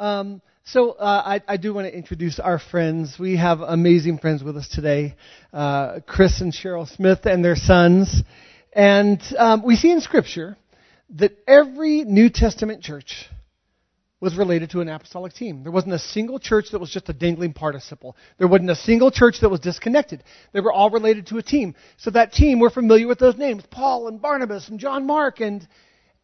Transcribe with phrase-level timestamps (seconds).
[0.00, 3.18] Um, so uh, I, I, do want to introduce our friends.
[3.18, 5.14] We have amazing friends with us today,
[5.52, 8.22] uh, Chris and Cheryl Smith and their sons.
[8.72, 10.56] And um, we see in Scripture
[11.16, 13.28] that every New Testament church
[14.20, 15.64] was related to an apostolic team.
[15.64, 18.16] There wasn't a single church that was just a dangling participle.
[18.38, 20.24] There wasn't a single church that was disconnected.
[20.54, 21.74] They were all related to a team.
[21.98, 25.68] So that team, we're familiar with those names, Paul and Barnabas and John Mark and,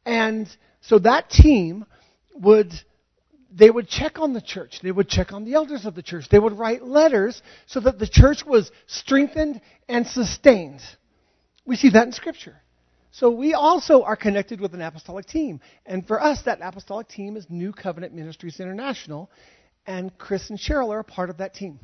[0.07, 0.49] and
[0.81, 1.85] so that team
[2.35, 2.73] would,
[3.57, 4.81] they would check on the church.
[4.83, 6.29] They would check on the elders of the church.
[6.29, 10.81] They would write letters so that the church was strengthened and sustained.
[11.65, 12.57] We see that in scripture.
[13.13, 15.61] So we also are connected with an apostolic team.
[15.87, 19.31] And for us, that apostolic team is New Covenant Ministries International.
[19.87, 21.81] And Chris and Cheryl are a part of that team.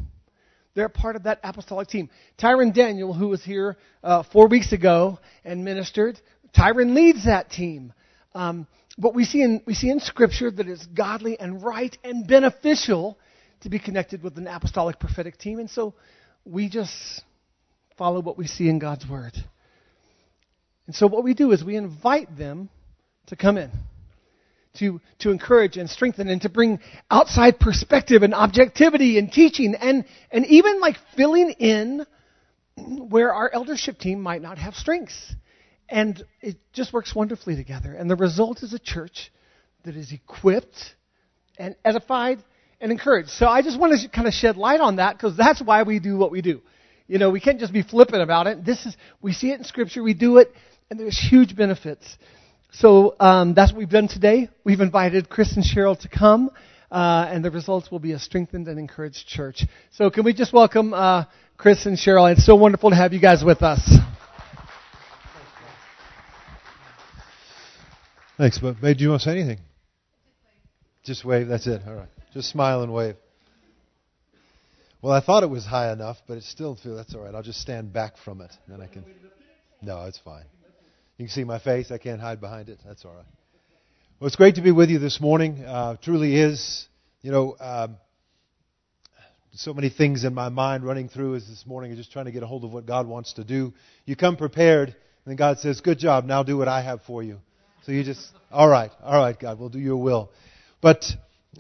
[0.75, 2.11] They're part of that apostolic team.
[2.37, 6.21] Tyrone Daniel, who was here uh, four weeks ago and ministered,
[6.55, 7.95] Tyrone leads that team.
[8.35, 8.66] Um,
[8.98, 13.18] but we see, in, we see in Scripture that it's godly and right and beneficial
[13.62, 15.59] to be connected with an apostolic prophetic team.
[15.59, 15.95] And so
[16.45, 17.23] we just
[17.96, 19.32] follow what we see in God's Word.
[20.87, 22.68] And so what we do is we invite them
[23.26, 23.71] to come in,
[24.79, 30.04] to, to encourage and strengthen and to bring outside perspective and objectivity and teaching and,
[30.30, 32.04] and even like filling in
[32.77, 35.34] where our eldership team might not have strengths.
[35.93, 37.93] And it just works wonderfully together.
[37.93, 39.30] And the result is a church
[39.85, 40.95] that is equipped
[41.59, 42.43] and edified
[42.80, 43.29] and encouraged.
[43.29, 45.99] So I just want to kind of shed light on that because that's why we
[46.01, 46.62] do what we do.
[47.09, 48.65] You know, we can't just be flippant about it.
[48.65, 50.51] This is, we see it in Scripture, we do it
[50.88, 52.16] and there's huge benefits.
[52.73, 54.49] So um, that's what we've done today.
[54.65, 56.51] We've invited Chris and Cheryl to come,
[56.90, 59.66] uh, and the results will be a strengthened and encouraged church.
[59.90, 61.24] So can we just welcome uh,
[61.59, 62.32] Chris and Cheryl?
[62.32, 64.12] It's so wonderful to have you guys with us.
[68.38, 69.59] Thanks, but May, do you want to say anything?
[71.05, 71.49] Just wave.
[71.49, 71.83] That's it.
[71.87, 72.09] All right.
[72.33, 73.16] Just smile and wave.
[75.03, 77.34] Well, I thought it was high enough, but it still feels that's all right.
[77.34, 79.05] I'll just stand back from it, then I can.
[79.83, 80.45] No, it's fine.
[81.19, 81.91] You can see my face.
[81.91, 82.79] I can't hide behind it.
[82.87, 83.27] That's all right.
[84.19, 85.65] Well, it's great to be with you this morning.
[85.65, 86.87] Uh, truly is.
[87.21, 87.97] You know, um,
[89.55, 92.43] so many things in my mind running through as this morning, just trying to get
[92.43, 93.75] a hold of what God wants to do.
[94.06, 94.97] You come prepared, and
[95.27, 96.25] then God says, "Good job.
[96.25, 97.41] Now do what I have for you."
[97.84, 100.31] So you just, all right, all right, God, we'll do your will.
[100.81, 101.04] But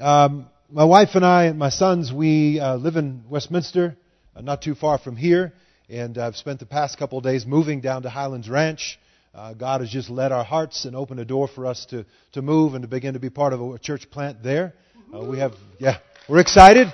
[0.00, 3.96] um, my wife and I and my sons, we uh, live in Westminster,
[4.36, 5.52] uh, not too far from here,
[5.88, 9.00] and I've spent the past couple of days moving down to Highlands Ranch.
[9.34, 12.42] Uh, God has just led our hearts and opened a door for us to, to
[12.42, 14.74] move and to begin to be part of a church plant there.
[15.12, 16.86] Uh, we have, yeah, we're excited.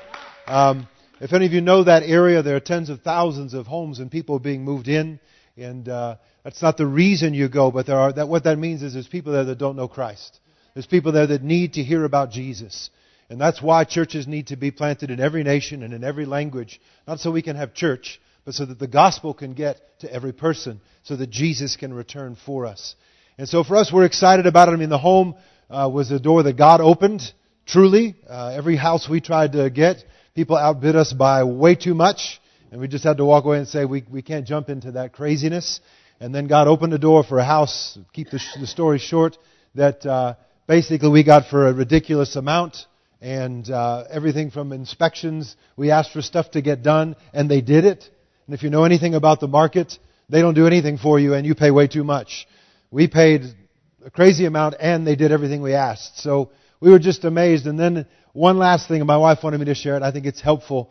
[0.47, 0.89] Um,
[1.21, 4.11] if any of you know that area, there are tens of thousands of homes and
[4.11, 5.21] people being moved in,
[5.59, 6.17] and uh,
[6.49, 7.71] that's not the reason you go.
[7.71, 10.41] But there are that what that means is there's people there that don't know Christ.
[10.73, 12.89] There's people there that need to hear about Jesus,
[13.29, 16.81] and that's why churches need to be planted in every nation and in every language,
[17.07, 20.33] not so we can have church, but so that the gospel can get to every
[20.33, 22.97] person, so that Jesus can return for us.
[23.37, 24.73] And so for us, we're excited about it.
[24.73, 25.35] I mean, the home
[25.69, 27.31] uh, was a door that God opened,
[27.67, 28.17] truly.
[28.27, 30.03] Uh, every house we tried to get,
[30.35, 32.41] people outbid us by way too much,
[32.73, 35.13] and we just had to walk away and say, we, we can't jump into that
[35.13, 35.81] craziness.
[36.21, 39.37] And then God opened the door for a house, keep the, the story short,
[39.75, 40.35] that uh,
[40.67, 42.87] basically we got for a ridiculous amount
[43.21, 45.57] and uh, everything from inspections.
[45.77, 48.09] We asked for stuff to get done, and they did it.
[48.47, 51.47] And if you know anything about the market, they don't do anything for you and
[51.47, 52.47] you pay way too much.
[52.91, 53.43] We paid
[54.05, 56.19] a crazy amount and they did everything we asked.
[56.21, 57.67] So we were just amazed.
[57.67, 60.03] And then one last thing, and my wife wanted me to share it.
[60.03, 60.91] I think it's helpful.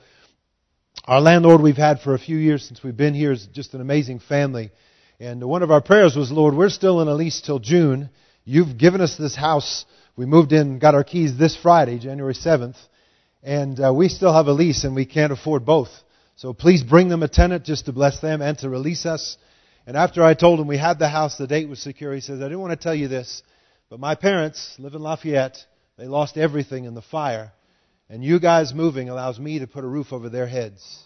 [1.05, 3.81] Our landlord we've had for a few years since we've been here is just an
[3.81, 4.71] amazing family.
[5.19, 8.11] And one of our prayers was, Lord, we're still in a lease till June.
[8.45, 9.85] You've given us this house.
[10.15, 12.77] We moved in, got our keys this Friday, January 7th.
[13.41, 15.89] And uh, we still have a lease and we can't afford both.
[16.35, 19.37] So please bring them a tenant just to bless them and to release us.
[19.87, 22.39] And after I told him we had the house, the date was secure, he says,
[22.39, 23.41] I didn't want to tell you this,
[23.89, 25.57] but my parents live in Lafayette.
[25.97, 27.53] They lost everything in the fire.
[28.07, 30.99] And you guys moving allows me to put a roof over their heads.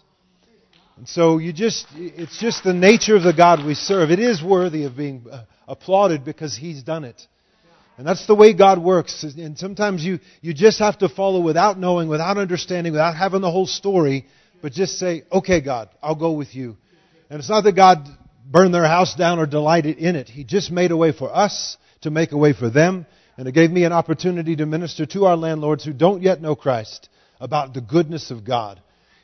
[1.06, 4.10] So you just, it's just the nature of the God we serve.
[4.10, 7.20] It is worthy of being uh, applauded because He's done it.
[7.98, 9.22] And that's the way God works.
[9.22, 13.50] And sometimes you, you just have to follow without knowing, without understanding, without having the
[13.50, 14.26] whole story
[14.62, 16.76] but just say, okay, God, I'll go with you.
[17.28, 18.08] And it's not that God
[18.46, 20.28] burned their house down or delighted in it.
[20.28, 23.04] He just made a way for us to make a way for them.
[23.36, 26.54] And it gave me an opportunity to minister to our landlords who don't yet know
[26.54, 27.08] Christ
[27.40, 28.80] about the goodness of God.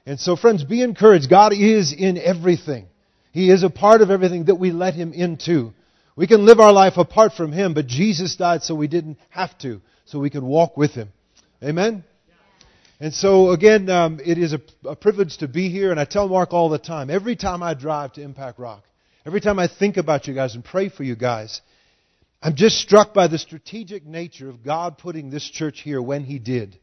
[0.08, 1.28] And so, friends, be encouraged.
[1.28, 2.86] God is in everything.
[3.30, 5.74] He is a part of everything that we let Him into.
[6.16, 9.56] We can live our life apart from Him, but Jesus died so we didn't have
[9.58, 11.10] to, so we could walk with Him.
[11.62, 12.04] Amen?
[12.98, 16.26] And so, again, um, it is a, a privilege to be here, and I tell
[16.26, 18.84] Mark all the time every time I drive to Impact Rock,
[19.26, 21.60] every time I think about you guys and pray for you guys,
[22.40, 26.38] I'm just struck by the strategic nature of God putting this church here when He
[26.38, 26.78] did.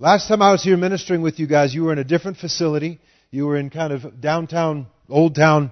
[0.00, 2.98] Last time I was here ministering with you guys, you were in a different facility.
[3.30, 5.70] You were in kind of downtown, old town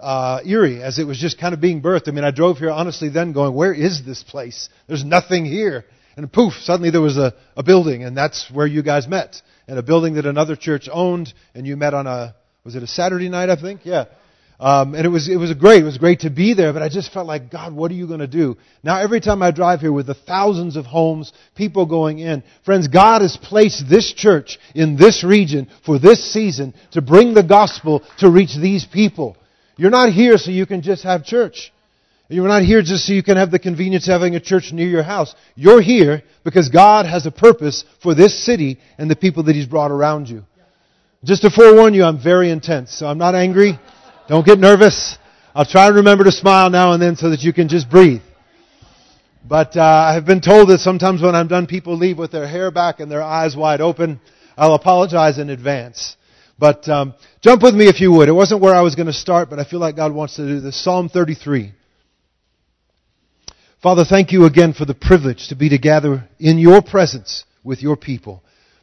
[0.00, 2.08] uh, Erie, as it was just kind of being birthed.
[2.08, 4.68] I mean, I drove here honestly then going, where is this place?
[4.88, 5.84] There's nothing here.
[6.16, 9.40] And poof, suddenly there was a, a building, and that's where you guys met.
[9.68, 12.88] And a building that another church owned, and you met on a, was it a
[12.88, 13.82] Saturday night, I think?
[13.84, 14.06] Yeah.
[14.62, 15.82] Um, and it was, it was great.
[15.82, 18.06] It was great to be there, but I just felt like, God, what are you
[18.06, 18.56] going to do?
[18.84, 22.86] Now, every time I drive here with the thousands of homes, people going in, friends,
[22.86, 28.04] God has placed this church in this region for this season to bring the gospel
[28.18, 29.36] to reach these people.
[29.76, 31.72] You're not here so you can just have church.
[32.28, 34.86] You're not here just so you can have the convenience of having a church near
[34.86, 35.34] your house.
[35.56, 39.66] You're here because God has a purpose for this city and the people that He's
[39.66, 40.44] brought around you.
[41.24, 43.76] Just to forewarn you, I'm very intense, so I'm not angry.
[44.32, 45.18] Don't get nervous.
[45.54, 48.22] I'll try to remember to smile now and then so that you can just breathe.
[49.46, 52.48] But uh, I have been told that sometimes when I'm done, people leave with their
[52.48, 54.22] hair back and their eyes wide open.
[54.56, 56.16] I'll apologize in advance.
[56.58, 57.12] But um,
[57.42, 58.30] jump with me if you would.
[58.30, 60.46] It wasn't where I was going to start, but I feel like God wants to
[60.46, 60.82] do this.
[60.82, 61.74] Psalm 33.
[63.82, 67.98] Father, thank you again for the privilege to be together in your presence with your
[67.98, 68.42] people.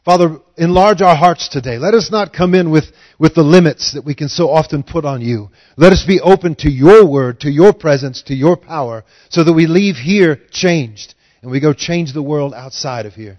[0.10, 1.78] Father, enlarge our hearts today.
[1.78, 2.86] Let us not come in with,
[3.20, 5.52] with the limits that we can so often put on you.
[5.78, 9.54] Let us be open to your word, to your presence, to your power, so that
[9.54, 11.14] we leave here changed
[11.44, 13.38] and we go change the world outside of here.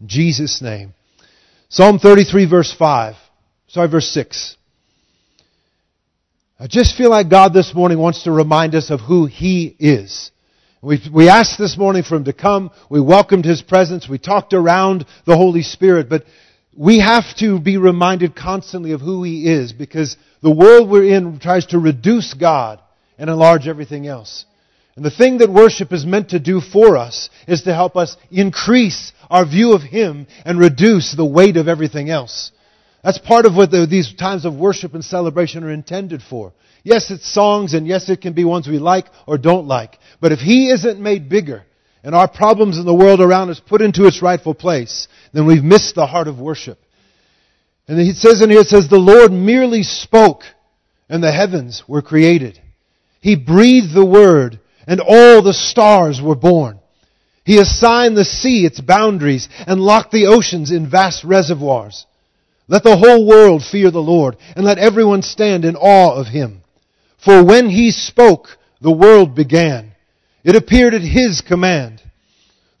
[0.00, 0.94] In Jesus' name.
[1.68, 3.16] Psalm 33 verse 5.
[3.66, 4.56] Sorry, verse 6.
[6.60, 10.30] I just feel like God this morning wants to remind us of who He is.
[10.84, 12.72] We, we asked this morning for him to come.
[12.90, 14.08] We welcomed his presence.
[14.08, 16.08] We talked around the Holy Spirit.
[16.08, 16.24] But
[16.76, 21.38] we have to be reminded constantly of who he is because the world we're in
[21.38, 22.80] tries to reduce God
[23.16, 24.44] and enlarge everything else.
[24.96, 28.16] And the thing that worship is meant to do for us is to help us
[28.32, 32.50] increase our view of Him and reduce the weight of everything else.
[33.04, 36.52] That's part of what the, these times of worship and celebration are intended for.
[36.84, 39.98] Yes, it's songs, and yes, it can be ones we like or don't like.
[40.20, 41.64] But if He isn't made bigger,
[42.04, 45.62] and our problems in the world around us put into its rightful place, then we've
[45.62, 46.78] missed the heart of worship.
[47.88, 50.42] And he says in here, it says, the Lord merely spoke,
[51.08, 52.60] and the heavens were created.
[53.20, 56.80] He breathed the word, and all the stars were born.
[57.44, 62.06] He assigned the sea its boundaries, and locked the oceans in vast reservoirs.
[62.68, 66.61] Let the whole world fear the Lord, and let everyone stand in awe of him.
[67.24, 68.48] For when he spoke,
[68.80, 69.92] the world began.
[70.44, 72.02] It appeared at his command.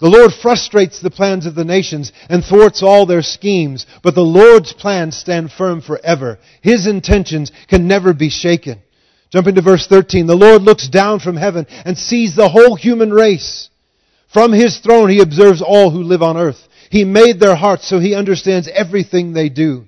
[0.00, 4.22] The Lord frustrates the plans of the nations and thwarts all their schemes, but the
[4.22, 6.40] Lord's plans stand firm forever.
[6.60, 8.82] His intentions can never be shaken.
[9.30, 10.26] Jumping to verse 13.
[10.26, 13.70] The Lord looks down from heaven and sees the whole human race.
[14.32, 16.66] From his throne he observes all who live on earth.
[16.90, 19.86] He made their hearts so he understands everything they do.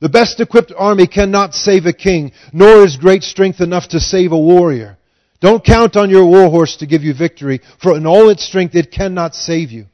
[0.00, 4.32] The best equipped army cannot save a king, nor is great strength enough to save
[4.32, 4.96] a warrior.
[5.40, 8.74] Don't count on your war horse to give you victory, for in all its strength
[8.74, 9.86] it cannot save you.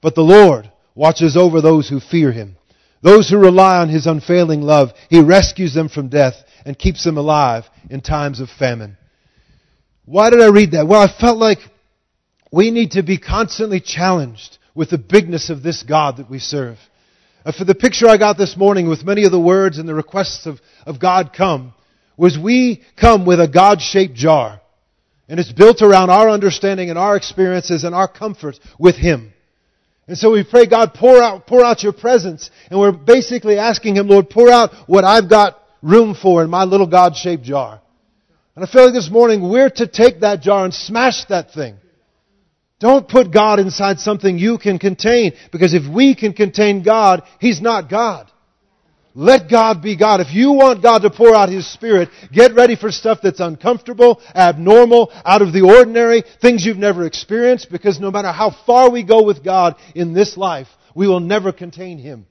[0.00, 2.56] But the Lord watches over those who fear him.
[3.02, 7.16] Those who rely on his unfailing love, he rescues them from death and keeps them
[7.16, 8.96] alive in times of famine.
[10.04, 10.86] Why did I read that?
[10.86, 11.58] Well, I felt like
[12.52, 16.78] we need to be constantly challenged with the bigness of this God that we serve.
[17.44, 19.94] Uh, for the picture I got this morning with many of the words and the
[19.94, 21.74] requests of, of God come
[22.16, 24.60] was we come with a God-shaped jar.
[25.28, 29.32] And it's built around our understanding and our experiences and our comfort with Him.
[30.06, 32.50] And so we pray, God, pour out, pour out your presence.
[32.70, 36.64] And we're basically asking Him, Lord, pour out what I've got room for in my
[36.64, 37.80] little God-shaped jar.
[38.54, 41.76] And I feel like this morning we're to take that jar and smash that thing.
[42.82, 47.60] Don't put God inside something you can contain, because if we can contain God, He's
[47.60, 48.28] not God.
[49.14, 50.20] Let God be God.
[50.20, 54.20] If you want God to pour out His Spirit, get ready for stuff that's uncomfortable,
[54.34, 59.04] abnormal, out of the ordinary, things you've never experienced, because no matter how far we
[59.04, 62.26] go with God in this life, we will never contain Him.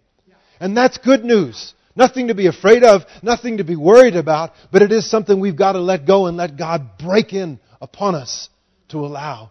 [0.59, 1.73] And that's good news.
[1.95, 5.55] Nothing to be afraid of, nothing to be worried about, but it is something we've
[5.55, 8.49] got to let go and let God break in upon us
[8.89, 9.50] to allow.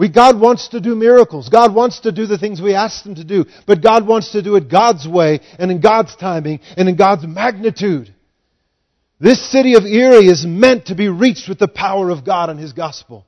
[0.00, 1.50] We, God wants to do miracles.
[1.50, 3.44] God wants to do the things we ask Him to do.
[3.66, 7.26] But God wants to do it God's way and in God's timing and in God's
[7.26, 8.14] magnitude.
[9.20, 12.58] This city of Erie is meant to be reached with the power of God and
[12.58, 13.26] His gospel.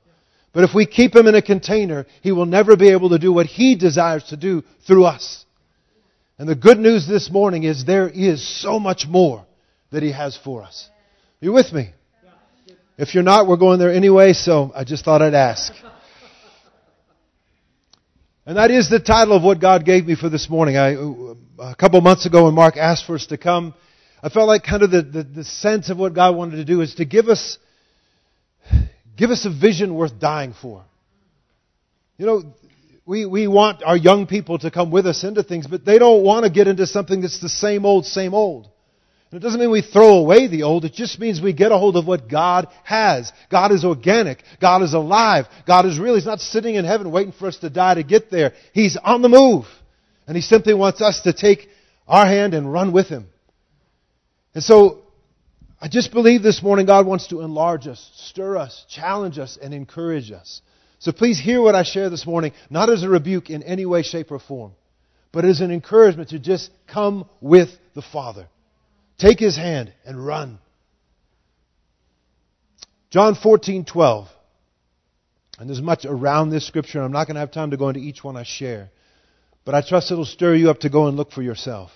[0.51, 3.31] But if we keep him in a container, he will never be able to do
[3.31, 5.45] what he desires to do through us.
[6.39, 9.45] And the good news this morning is there is so much more
[9.91, 10.89] that he has for us.
[11.39, 11.91] Are you with me?
[12.97, 15.71] If you're not, we're going there anyway, so I just thought I'd ask.
[18.45, 20.75] And that is the title of what God gave me for this morning.
[20.75, 23.73] I, uh, a couple months ago when Mark asked for us to come,
[24.21, 26.81] I felt like kind of the, the, the sense of what God wanted to do
[26.81, 27.57] is to give us
[29.15, 30.83] Give us a vision worth dying for.
[32.17, 32.43] You know,
[33.05, 36.23] we, we want our young people to come with us into things, but they don't
[36.23, 38.69] want to get into something that's the same old, same old.
[39.33, 41.77] And it doesn't mean we throw away the old, it just means we get a
[41.79, 43.33] hold of what God has.
[43.49, 44.43] God is organic.
[44.61, 45.47] God is alive.
[45.65, 46.13] God is real.
[46.13, 48.53] He's not sitting in heaven waiting for us to die to get there.
[48.73, 49.65] He's on the move.
[50.27, 51.67] And He simply wants us to take
[52.07, 53.25] our hand and run with Him.
[54.53, 55.01] And so
[55.81, 59.73] I just believe this morning God wants to enlarge us, stir us, challenge us, and
[59.73, 60.61] encourage us.
[60.99, 64.03] So please hear what I share this morning, not as a rebuke in any way,
[64.03, 64.73] shape, or form,
[65.31, 68.47] but as an encouragement to just come with the Father.
[69.23, 70.59] Take His hand and run.
[73.09, 74.27] John 14, 12.
[75.57, 78.01] And there's much around this scripture, I'm not going to have time to go into
[78.01, 78.89] each one I share.
[79.63, 81.91] But I trust it'll stir you up to go and look for yourself.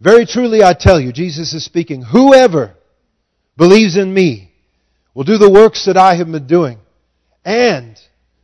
[0.00, 2.74] Very truly I tell you, Jesus is speaking, whoever
[3.56, 4.50] believes in me
[5.14, 6.78] will do the works that I have been doing,
[7.44, 7.96] and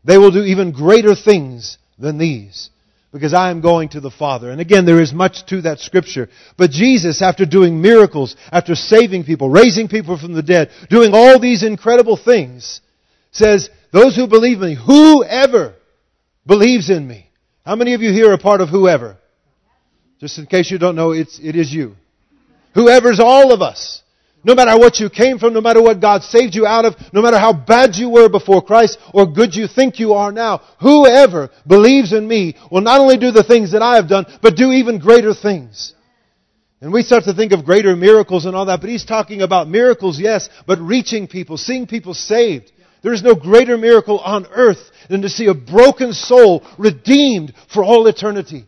[0.04, 2.70] they will do even greater things than these,
[3.14, 4.50] because I am going to the Father.
[4.50, 6.28] And again, there is much to that scripture.
[6.56, 11.38] But Jesus, after doing miracles, after saving people, raising people from the dead, doing all
[11.38, 12.80] these incredible things,
[13.30, 15.76] says, those who believe in me, whoever
[16.44, 17.30] believes in me.
[17.64, 19.16] How many of you here are part of whoever?
[20.18, 21.94] Just in case you don't know, it's, it is you.
[22.74, 24.02] Whoever's all of us.
[24.44, 27.22] No matter what you came from, no matter what God saved you out of, no
[27.22, 31.48] matter how bad you were before Christ or good you think you are now, whoever
[31.66, 34.70] believes in me will not only do the things that I have done, but do
[34.70, 35.94] even greater things.
[36.82, 39.66] And we start to think of greater miracles and all that, but he's talking about
[39.68, 42.70] miracles, yes, but reaching people, seeing people saved.
[43.02, 47.82] There is no greater miracle on earth than to see a broken soul redeemed for
[47.82, 48.66] all eternity.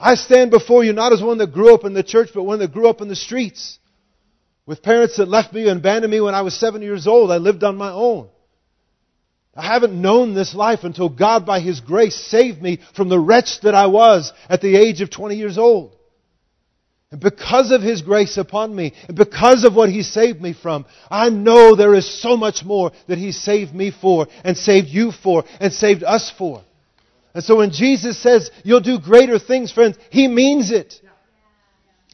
[0.00, 2.60] I stand before you not as one that grew up in the church, but one
[2.60, 3.78] that grew up in the streets.
[4.68, 7.30] With parents that left me and abandoned me when I was seven years old.
[7.30, 8.28] I lived on my own.
[9.56, 13.62] I haven't known this life until God, by His grace, saved me from the wretch
[13.62, 15.96] that I was at the age of 20 years old.
[17.10, 20.84] And because of His grace upon me, and because of what He saved me from,
[21.10, 25.12] I know there is so much more that He saved me for, and saved you
[25.12, 26.62] for, and saved us for.
[27.32, 31.00] And so when Jesus says, you'll do greater things, friends, He means it.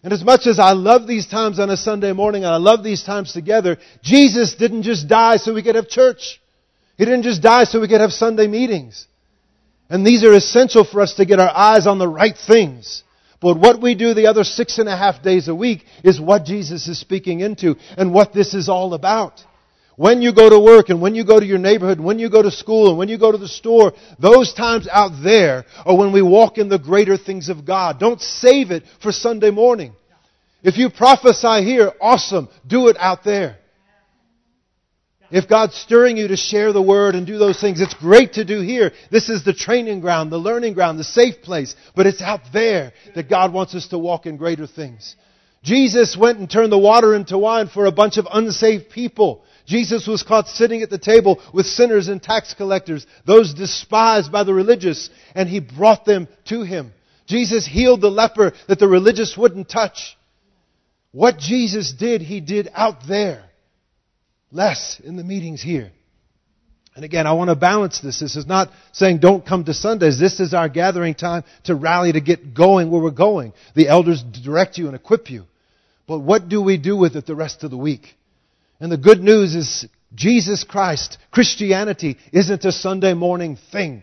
[0.05, 2.85] And as much as I love these times on a Sunday morning and I love
[2.85, 6.43] these times together, Jesus didn't just die so we could have church.
[6.99, 9.07] He didn't just die so we could have Sunday meetings.
[9.89, 13.03] And these are essential for us to get our eyes on the right things.
[13.41, 16.45] But what we do the other six and a half days a week is what
[16.45, 19.43] Jesus is speaking into and what this is all about.
[19.97, 22.43] When you go to work and when you go to your neighborhood, when you go
[22.43, 26.13] to school and when you go to the store, those times out there are when
[26.13, 28.01] we walk in the greater things of God.
[28.01, 29.95] Don't save it for Sunday morning.
[30.63, 32.49] If you prophesy here, awesome.
[32.67, 33.59] Do it out there.
[35.31, 38.45] If God's stirring you to share the word and do those things, it's great to
[38.45, 38.93] do here.
[39.11, 41.75] This is the training ground, the learning ground, the safe place.
[41.95, 45.17] But it's out there that God wants us to walk in greater things.
[45.63, 49.45] Jesus went and turned the water into wine for a bunch of unsaved people.
[49.67, 54.45] Jesus was caught sitting at the table with sinners and tax collectors, those despised by
[54.45, 56.93] the religious, and he brought them to him.
[57.27, 60.17] Jesus healed the leper that the religious wouldn't touch.
[61.13, 63.45] What Jesus did, he did out there.
[64.51, 65.91] Less in the meetings here.
[66.95, 68.21] And again, I want to balance this.
[68.21, 70.19] This is not saying don't come to Sundays.
[70.21, 73.53] This is our gathering time to rally to get going where we're going.
[73.75, 75.45] The elders direct you and equip you.
[76.07, 78.15] But what do we do with it the rest of the week?
[78.81, 84.03] And the good news is Jesus Christ, Christianity, isn't a Sunday morning thing.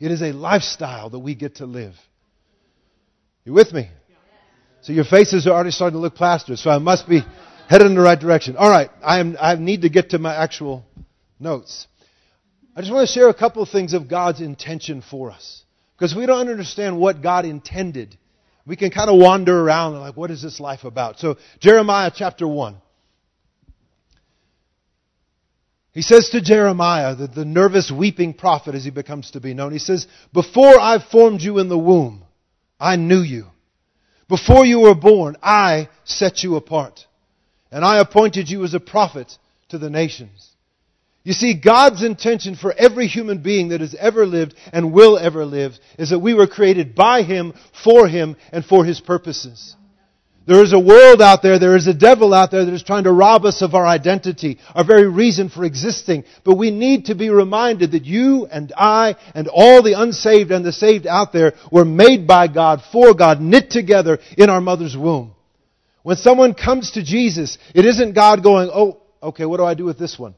[0.00, 1.94] It is a lifestyle that we get to live.
[3.44, 3.90] You with me?
[4.82, 7.22] So your faces are already starting to look plastered, so I must be
[7.68, 8.56] headed in the right direction.
[8.56, 10.84] All right, I, am, I need to get to my actual
[11.40, 11.86] notes.
[12.76, 15.62] I just want to share a couple of things of God's intention for us.
[15.96, 18.18] Because we don't understand what God intended.
[18.66, 21.18] We can kind of wander around like, what is this life about?
[21.18, 22.76] So, Jeremiah chapter 1.
[25.94, 29.72] He says to Jeremiah, the, the nervous weeping prophet as he becomes to be known,
[29.72, 32.24] he says, Before I formed you in the womb,
[32.80, 33.46] I knew you.
[34.28, 37.06] Before you were born, I set you apart.
[37.70, 40.50] And I appointed you as a prophet to the nations.
[41.22, 45.46] You see, God's intention for every human being that has ever lived and will ever
[45.46, 49.76] live is that we were created by Him, for Him, and for His purposes.
[50.46, 53.04] There is a world out there, there is a devil out there that is trying
[53.04, 56.24] to rob us of our identity, our very reason for existing.
[56.44, 60.62] But we need to be reminded that you and I and all the unsaved and
[60.62, 64.96] the saved out there were made by God, for God, knit together in our mother's
[64.96, 65.34] womb.
[66.02, 69.86] When someone comes to Jesus, it isn't God going, oh, okay, what do I do
[69.86, 70.34] with this one?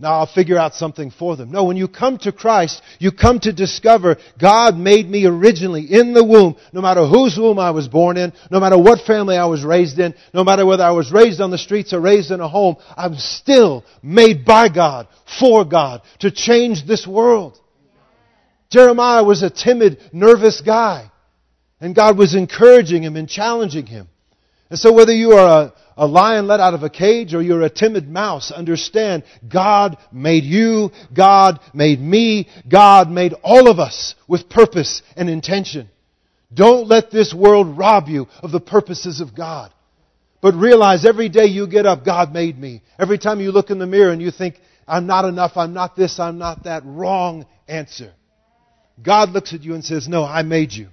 [0.00, 1.50] Now I'll figure out something for them.
[1.50, 6.12] No, when you come to Christ, you come to discover God made me originally in
[6.12, 9.46] the womb, no matter whose womb I was born in, no matter what family I
[9.46, 12.40] was raised in, no matter whether I was raised on the streets or raised in
[12.40, 15.08] a home, I'm still made by God,
[15.40, 17.58] for God, to change this world.
[18.70, 21.10] Jeremiah was a timid, nervous guy,
[21.80, 24.08] and God was encouraging him and challenging him.
[24.70, 27.62] And so whether you are a, a lion let out of a cage or you're
[27.62, 34.14] a timid mouse, understand God made you, God made me, God made all of us
[34.26, 35.88] with purpose and intention.
[36.52, 39.72] Don't let this world rob you of the purposes of God.
[40.40, 42.82] But realize every day you get up, God made me.
[42.98, 45.96] Every time you look in the mirror and you think, I'm not enough, I'm not
[45.96, 48.12] this, I'm not that, wrong answer.
[49.02, 50.88] God looks at you and says, No, I made you.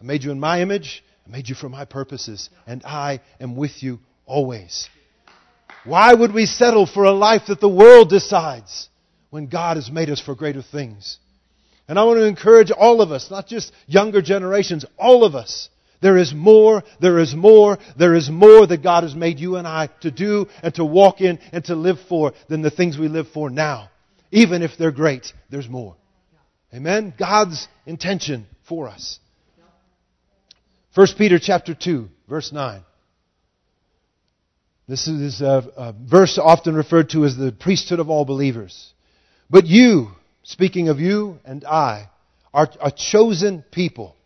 [0.00, 1.04] I made you in my image.
[1.26, 4.88] I made you for my purposes, and I am with you always.
[5.84, 8.88] Why would we settle for a life that the world decides
[9.30, 11.18] when God has made us for greater things?
[11.88, 15.68] And I want to encourage all of us, not just younger generations, all of us.
[16.00, 19.66] There is more, there is more, there is more that God has made you and
[19.68, 23.08] I to do and to walk in and to live for than the things we
[23.08, 23.88] live for now.
[24.32, 25.96] Even if they're great, there's more.
[26.74, 27.14] Amen?
[27.16, 29.20] God's intention for us.
[30.94, 32.82] 1 Peter chapter 2, verse 9.
[34.88, 38.92] This is a, a, verse often referred to as the priesthood of all believers.
[39.48, 40.08] But you,
[40.42, 42.10] speaking of you and I,
[42.52, 44.16] are a chosen people,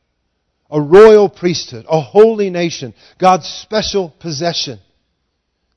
[0.68, 4.80] a royal priesthood, a holy nation, God's special possession,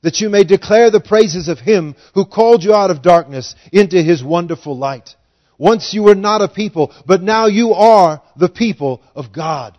[0.02, 4.02] that you may declare the praises of Him who called you out of darkness into
[4.02, 5.14] His wonderful light.
[5.56, 9.76] Once you were not a people, but now you are the people of God.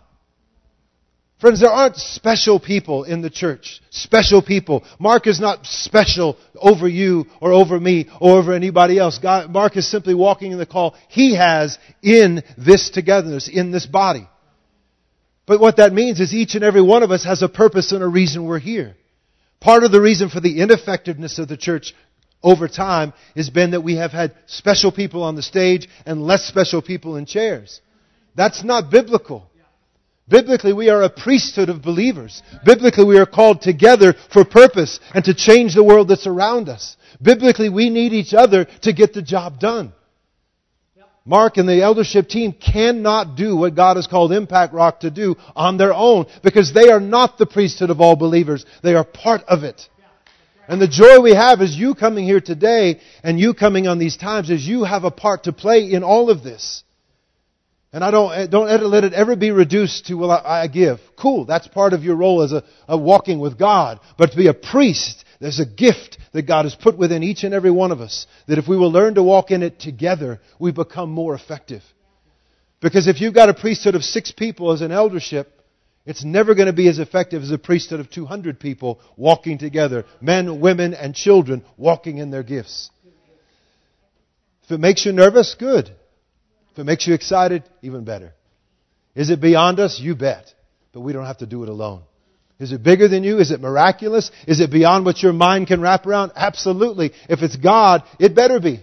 [1.42, 3.82] Friends, there aren't special people in the church.
[3.90, 4.84] Special people.
[5.00, 9.18] Mark is not special over you or over me or over anybody else.
[9.18, 13.86] God, Mark is simply walking in the call he has in this togetherness, in this
[13.86, 14.28] body.
[15.44, 18.04] But what that means is each and every one of us has a purpose and
[18.04, 18.94] a reason we're here.
[19.58, 21.92] Part of the reason for the ineffectiveness of the church
[22.40, 26.44] over time has been that we have had special people on the stage and less
[26.44, 27.80] special people in chairs.
[28.36, 29.50] That's not biblical.
[30.28, 32.42] Biblically, we are a priesthood of believers.
[32.64, 36.96] Biblically, we are called together for purpose and to change the world that's around us.
[37.20, 39.92] Biblically, we need each other to get the job done.
[41.24, 45.36] Mark and the eldership team cannot do what God has called Impact Rock to do
[45.54, 48.64] on their own because they are not the priesthood of all believers.
[48.82, 49.88] They are part of it.
[50.66, 54.16] And the joy we have is you coming here today and you coming on these
[54.16, 56.82] times is you have a part to play in all of this.
[57.92, 60.98] And I don't, eh, don't let it ever be reduced to, well, I, I give.
[61.16, 64.00] Cool, that's part of your role as a, a walking with God.
[64.16, 67.52] But to be a priest, there's a gift that God has put within each and
[67.52, 68.26] every one of us.
[68.48, 71.82] That if we will learn to walk in it together, we become more effective.
[72.80, 75.52] Because if you've got a priesthood of six people as an eldership,
[76.06, 80.06] it's never going to be as effective as a priesthood of 200 people walking together.
[80.20, 82.90] Men, women, and children walking in their gifts.
[84.64, 85.94] If it makes you nervous, good.
[86.72, 88.32] If it makes you excited, even better.
[89.14, 90.00] Is it beyond us?
[90.00, 90.52] You bet.
[90.92, 92.02] But we don't have to do it alone.
[92.58, 93.38] Is it bigger than you?
[93.38, 94.30] Is it miraculous?
[94.46, 96.32] Is it beyond what your mind can wrap around?
[96.36, 97.12] Absolutely.
[97.28, 98.80] If it's God, it better be.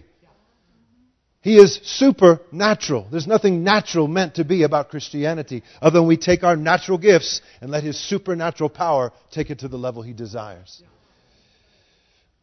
[1.42, 3.08] He is supernatural.
[3.10, 7.42] There's nothing natural meant to be about Christianity other than we take our natural gifts
[7.62, 10.84] and let His supernatural power take it to the level He desires.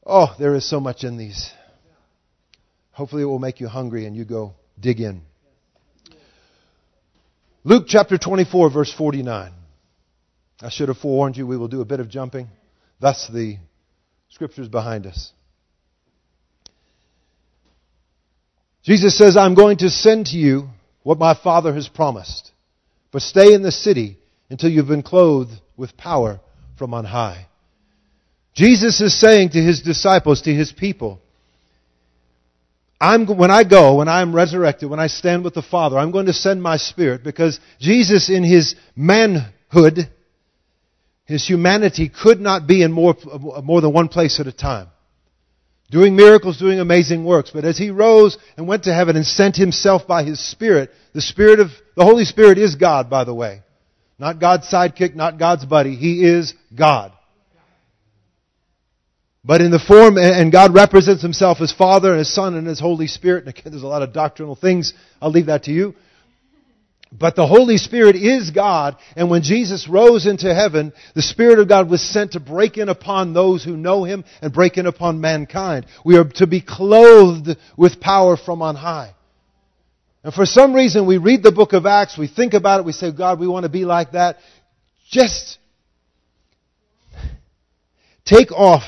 [0.04, 1.52] Oh, there is so much in these.
[2.92, 5.20] Hopefully it will make you hungry and you go dig in.
[7.66, 9.52] Luke chapter 24, verse 49.
[10.62, 12.46] I should have forewarned you, we will do a bit of jumping.
[13.00, 13.56] That's the
[14.28, 15.32] scriptures behind us.
[18.84, 20.68] Jesus says, I'm going to send to you
[21.02, 22.52] what my Father has promised,
[23.10, 24.16] but stay in the city
[24.48, 26.38] until you've been clothed with power
[26.78, 27.48] from on high.
[28.54, 31.20] Jesus is saying to his disciples, to his people,
[33.00, 36.26] I'm, when I go, when I'm resurrected, when I stand with the Father, I'm going
[36.26, 40.08] to send my Spirit because Jesus in His manhood,
[41.26, 43.14] His humanity could not be in more,
[43.62, 44.88] more than one place at a time.
[45.90, 47.50] doing miracles, doing amazing works.
[47.52, 51.20] But as he rose and went to heaven and sent himself by his Spirit, the
[51.20, 53.62] Spirit of, the Holy Spirit is God, by the way.
[54.18, 55.94] Not God's sidekick, not God's buddy.
[55.94, 57.12] He is God.
[59.46, 62.80] But in the form, and God represents himself as Father and as Son and as
[62.80, 63.46] Holy Spirit.
[63.46, 64.92] And again, there's a lot of doctrinal things.
[65.22, 65.94] I'll leave that to you.
[67.12, 71.68] But the Holy Spirit is God, and when Jesus rose into heaven, the Spirit of
[71.68, 75.20] God was sent to break in upon those who know Him and break in upon
[75.20, 75.86] mankind.
[76.04, 79.14] We are to be clothed with power from on high.
[80.24, 82.90] And for some reason, we read the book of Acts, we think about it, we
[82.90, 84.38] say, God, we want to be like that.
[85.08, 85.58] Just
[88.24, 88.82] take off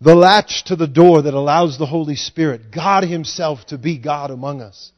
[0.00, 4.30] the latch to the door that allows the Holy Spirit, God Himself, to be God
[4.30, 4.92] among us.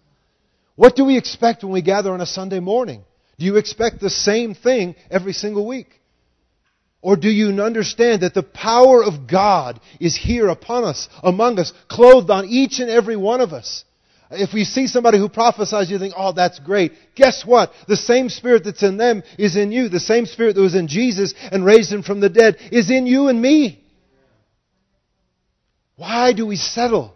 [0.76, 3.04] What do we expect when we gather on a Sunday morning?
[3.38, 5.88] Do you expect the same thing every single week?
[7.00, 11.72] Or do you understand that the power of God is here upon us, among us,
[11.88, 13.84] clothed on each and every one of us?
[14.30, 16.92] If we see somebody who prophesies, you think, oh, that's great.
[17.16, 17.72] Guess what?
[17.88, 19.88] The same spirit that's in them is in you.
[19.88, 23.06] The same spirit that was in Jesus and raised him from the dead is in
[23.06, 23.81] you and me.
[26.02, 27.14] Why do we settle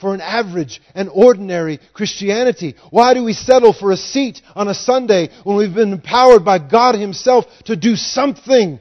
[0.00, 2.76] for an average and ordinary Christianity?
[2.90, 6.60] Why do we settle for a seat on a Sunday when we've been empowered by
[6.60, 8.78] God Himself to do something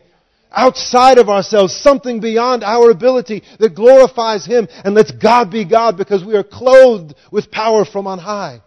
[0.52, 5.98] outside of ourselves, something beyond our ability that glorifies Him and lets God be God
[5.98, 8.62] because we are clothed with power from on high?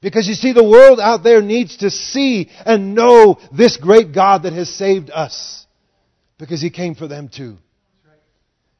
[0.00, 4.44] Because you see, the world out there needs to see and know this great God
[4.44, 5.66] that has saved us.
[6.38, 7.58] Because He came for them too.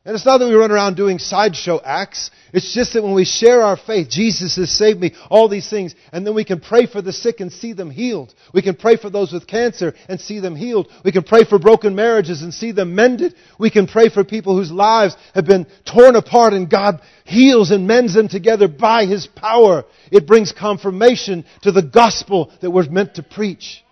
[0.04, 2.32] And it's not that we run around doing sideshow acts.
[2.52, 5.94] It's just that when we share our faith, Jesus has saved me, all these things,
[6.10, 8.34] and then we can pray for the sick and see them healed.
[8.52, 10.88] We can pray for those with cancer and see them healed.
[11.04, 13.36] We can pray for broken marriages and see them mended.
[13.60, 17.86] We can pray for people whose lives have been torn apart and God heals and
[17.86, 19.84] mends them together by His power.
[20.10, 23.84] It brings confirmation to the gospel that we're meant to preach.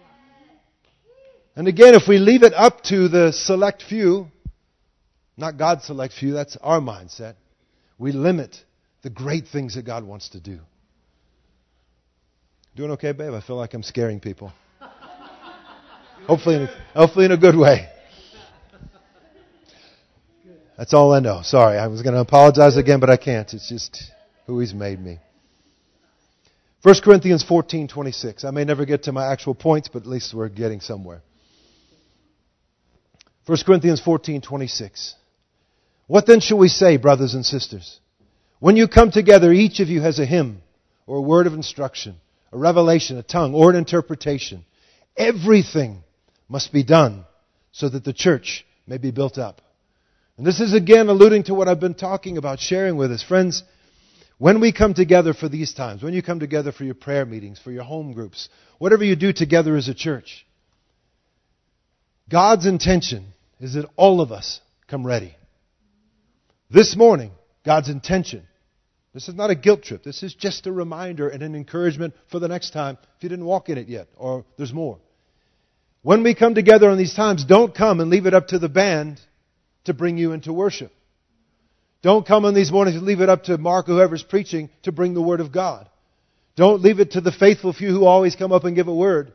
[1.54, 4.26] And again, if we leave it up to the select few,
[5.40, 7.34] not God selects you, that's our mindset.
[7.98, 8.56] We limit
[9.02, 10.60] the great things that God wants to do.
[12.76, 13.32] Doing okay, babe?
[13.32, 14.52] I feel like I'm scaring people.
[16.26, 17.88] hopefully, in a, hopefully in a good way.
[20.78, 21.40] That's all I know.
[21.42, 23.52] Sorry, I was going to apologize again, but I can't.
[23.52, 24.10] It's just
[24.46, 25.18] who He's made me.
[26.82, 28.44] 1 Corinthians 14:26.
[28.44, 31.22] I may never get to my actual points, but at least we're getting somewhere.
[33.44, 35.14] 1 Corinthians 14:26.
[36.10, 38.00] What then shall we say, brothers and sisters?
[38.58, 40.60] When you come together, each of you has a hymn
[41.06, 42.16] or a word of instruction,
[42.50, 44.64] a revelation, a tongue, or an interpretation.
[45.16, 46.02] Everything
[46.48, 47.26] must be done
[47.70, 49.62] so that the church may be built up.
[50.36, 53.22] And this is again alluding to what I've been talking about, sharing with us.
[53.22, 53.62] Friends,
[54.36, 57.60] when we come together for these times, when you come together for your prayer meetings,
[57.60, 60.44] for your home groups, whatever you do together as a church,
[62.28, 63.26] God's intention
[63.60, 65.36] is that all of us come ready.
[66.70, 67.32] This morning,
[67.64, 68.46] God's intention.
[69.12, 70.04] This is not a guilt trip.
[70.04, 73.44] This is just a reminder and an encouragement for the next time if you didn't
[73.44, 74.98] walk in it yet, or there's more.
[76.02, 78.68] When we come together on these times, don't come and leave it up to the
[78.68, 79.20] band
[79.84, 80.92] to bring you into worship.
[82.02, 85.12] Don't come on these mornings and leave it up to Mark, whoever's preaching, to bring
[85.12, 85.88] the Word of God.
[86.54, 89.32] Don't leave it to the faithful few who always come up and give a word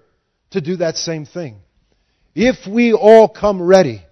[0.51, 1.57] to do that same thing.
[2.33, 4.04] If we all come ready,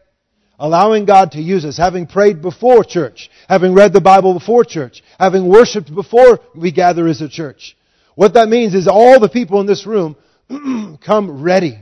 [0.60, 5.04] allowing God to use us, having prayed before church, having read the Bible before church,
[5.20, 7.76] having worshiped before we gather as a church.
[8.16, 10.16] What that means is all the people in this room
[11.04, 11.78] come ready.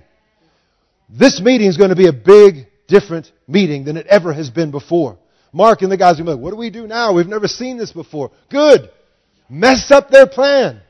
[1.10, 4.72] This meeting is going to be a big, different meeting than it ever has been
[4.72, 5.18] before.
[5.52, 7.14] Mark and the guys are like, what do we do now?
[7.14, 8.32] We've never seen this before.
[8.50, 8.90] Good.
[9.50, 10.82] Mess up their plan.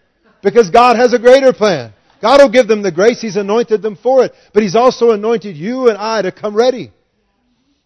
[0.43, 1.93] Because God has a greater plan.
[2.21, 3.19] God will give them the grace.
[3.19, 4.33] He's anointed them for it.
[4.53, 6.91] But He's also anointed you and I to come ready.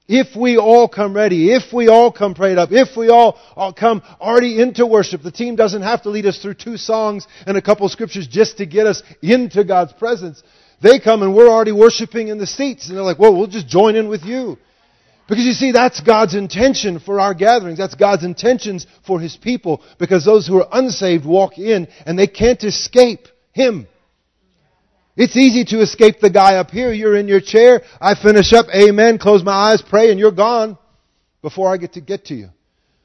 [0.07, 3.73] If we all come ready, if we all come prayed up, if we all, all
[3.73, 7.57] come already into worship, the team doesn't have to lead us through two songs and
[7.57, 10.43] a couple scriptures just to get us into God's presence.
[10.79, 13.67] They come and we're already worshiping in the seats and they're like, well, we'll just
[13.67, 14.59] join in with you.
[15.27, 17.79] Because you see, that's God's intention for our gatherings.
[17.79, 19.81] That's God's intentions for His people.
[19.97, 23.87] Because those who are unsaved walk in and they can't escape Him.
[25.15, 26.91] It's easy to escape the guy up here.
[26.91, 27.81] You're in your chair.
[28.01, 28.67] I finish up.
[28.75, 29.17] Amen.
[29.17, 30.77] Close my eyes, pray, and you're gone
[31.41, 32.49] before I get to get to you.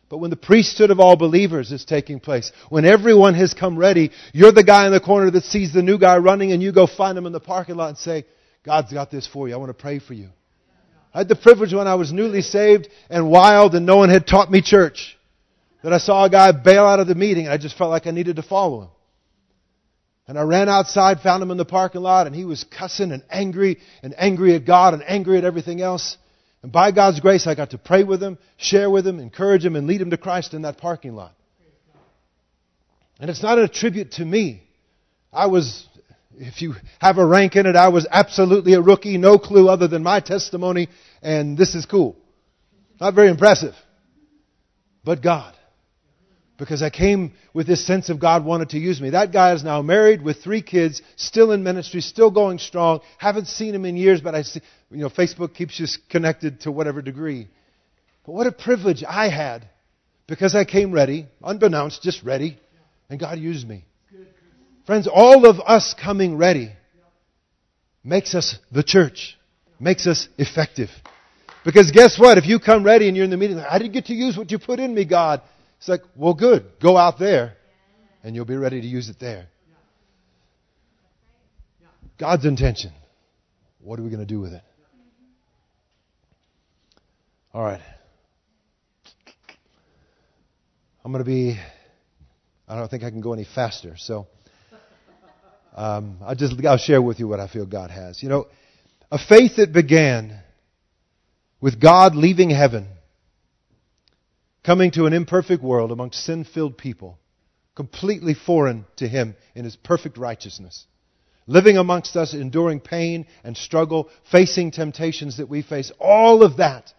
[0.08, 4.10] But when the priesthood of all believers is taking place, when everyone has come ready,
[4.32, 6.88] you're the guy in the corner that sees the new guy running and you go
[6.88, 8.26] find him in the parking lot and say,
[8.64, 9.54] God's got this for you.
[9.54, 10.30] I want to pray for you.
[11.14, 14.26] I had the privilege when I was newly saved and wild and no one had
[14.26, 15.16] taught me church
[15.84, 18.08] that I saw a guy bail out of the meeting and I just felt like
[18.08, 18.88] I needed to follow him.
[20.30, 23.24] And I ran outside, found him in the parking lot, and he was cussing and
[23.28, 26.16] angry and angry at God and angry at everything else.
[26.62, 29.74] And by God's grace, I got to pray with him, share with him, encourage him,
[29.74, 31.34] and lead him to Christ in that parking lot.
[33.18, 34.62] And it's not a tribute to me.
[35.32, 35.84] I was,
[36.36, 39.88] if you have a rank in it, I was absolutely a rookie, no clue other
[39.88, 40.90] than my testimony,
[41.22, 42.16] and this is cool.
[43.00, 43.74] Not very impressive.
[45.02, 45.56] But God
[46.60, 49.10] because I came with this sense of God wanted to use me.
[49.10, 53.00] That guy is now married with three kids, still in ministry, still going strong.
[53.16, 56.70] Haven't seen him in years, but I see, you know, Facebook keeps you connected to
[56.70, 57.48] whatever degree.
[58.26, 59.70] But what a privilege I had
[60.26, 62.60] because I came ready, unbeknownst, just ready,
[63.08, 63.86] and God used me.
[64.84, 66.72] Friends, all of us coming ready
[68.04, 69.38] makes us the church,
[69.80, 70.90] makes us effective.
[71.64, 72.36] Because guess what?
[72.36, 74.50] If you come ready and you're in the meeting, I didn't get to use what
[74.50, 75.40] you put in me, God.
[75.80, 76.66] It's like, well, good.
[76.78, 77.54] Go out there
[78.22, 79.46] and you'll be ready to use it there.
[82.18, 82.92] God's intention.
[83.80, 84.62] What are we going to do with it?
[87.54, 87.80] All right.
[91.02, 91.58] I'm going to be,
[92.68, 93.94] I don't think I can go any faster.
[93.96, 94.26] So
[95.74, 98.22] um, I just, I'll share with you what I feel God has.
[98.22, 98.48] You know,
[99.10, 100.42] a faith that began
[101.58, 102.86] with God leaving heaven
[104.64, 107.18] coming to an imperfect world amongst sin filled people,
[107.74, 110.86] completely foreign to Him in His perfect righteousness.
[111.46, 116.92] Living amongst us, enduring pain and struggle, facing temptations that we face, all of that.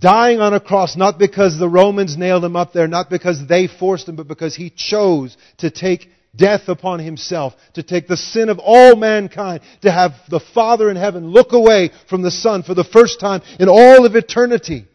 [0.00, 3.68] Dying on a cross, not because the Romans nailed him up there, not because they
[3.68, 8.48] forced him, but because he chose to take death upon himself, to take the sin
[8.48, 12.74] of all mankind, to have the Father in heaven look away from the Son for
[12.74, 14.86] the first time in all of eternity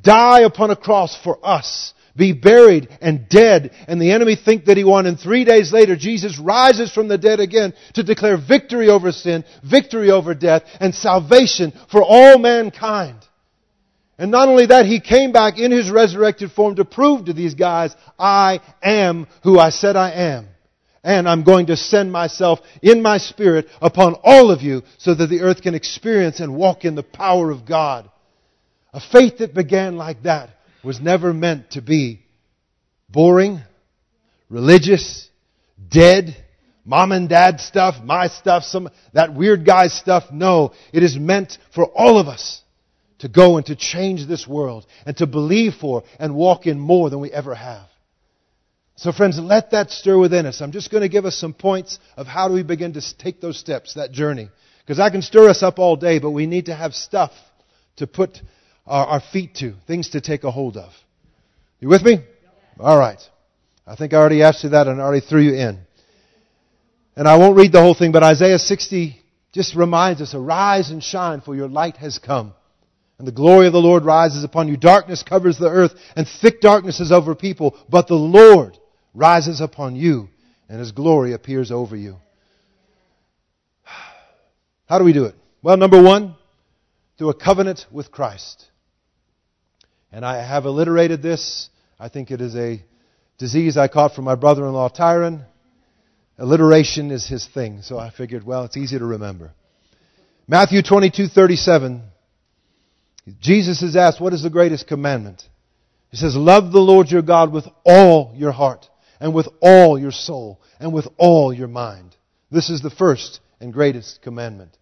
[0.00, 4.76] die upon a cross for us, be buried and dead, and the enemy think that
[4.76, 8.88] he won, and three days later Jesus rises from the dead again to declare victory
[8.88, 13.26] over sin, victory over death, and salvation for all mankind.
[14.18, 17.54] And not only that, he came back in his resurrected form to prove to these
[17.54, 20.48] guys, I am who I said I am.
[21.04, 25.28] And I'm going to send myself in my spirit upon all of you so that
[25.28, 28.10] the earth can experience and walk in the power of God.
[28.96, 30.48] A faith that began like that
[30.82, 32.24] was never meant to be
[33.10, 33.60] boring,
[34.48, 35.28] religious,
[35.90, 36.34] dead,
[36.82, 40.24] mom and dad stuff, my stuff, some, that weird guy stuff.
[40.32, 42.62] No, it is meant for all of us
[43.18, 47.10] to go and to change this world and to believe for and walk in more
[47.10, 47.86] than we ever have.
[48.94, 50.62] So friends, let that stir within us.
[50.62, 53.42] I'm just going to give us some points of how do we begin to take
[53.42, 54.48] those steps, that journey.
[54.80, 57.32] Because I can stir us up all day, but we need to have stuff
[57.96, 58.40] to put
[58.86, 60.92] our, our feet to, things to take a hold of.
[61.80, 62.18] You with me?
[62.78, 63.20] All right.
[63.86, 65.80] I think I already asked you that and I already threw you in.
[67.16, 69.20] And I won't read the whole thing, but Isaiah 60
[69.52, 72.52] just reminds us, arise and shine for your light has come.
[73.18, 74.76] And the glory of the Lord rises upon you.
[74.76, 78.76] Darkness covers the earth and thick darkness is over people, but the Lord
[79.14, 80.28] rises upon you
[80.68, 82.16] and his glory appears over you.
[84.86, 85.34] How do we do it?
[85.62, 86.34] Well, number one,
[87.16, 88.66] through a covenant with Christ.
[90.16, 91.68] And I have alliterated this.
[92.00, 92.82] I think it is a
[93.36, 95.44] disease I caught from my brother in law, Tyrone.
[96.38, 99.52] Alliteration is his thing, so I figured, well, it's easy to remember.
[100.48, 102.02] Matthew 22 37.
[103.42, 105.42] Jesus is asked, What is the greatest commandment?
[106.10, 108.88] He says, Love the Lord your God with all your heart,
[109.20, 112.16] and with all your soul, and with all your mind.
[112.50, 114.78] This is the first and greatest commandment.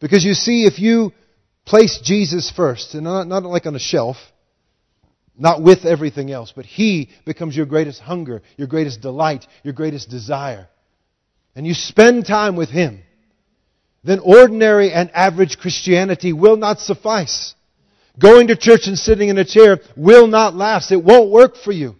[0.00, 1.12] Because you see, if you
[1.64, 4.16] place Jesus first, and not, not like on a shelf,
[5.36, 10.08] not with everything else, but He becomes your greatest hunger, your greatest delight, your greatest
[10.08, 10.68] desire.
[11.56, 13.02] And you spend time with Him.
[14.04, 17.54] Then ordinary and average Christianity will not suffice.
[18.18, 20.92] Going to church and sitting in a chair will not last.
[20.92, 21.96] It won't work for you.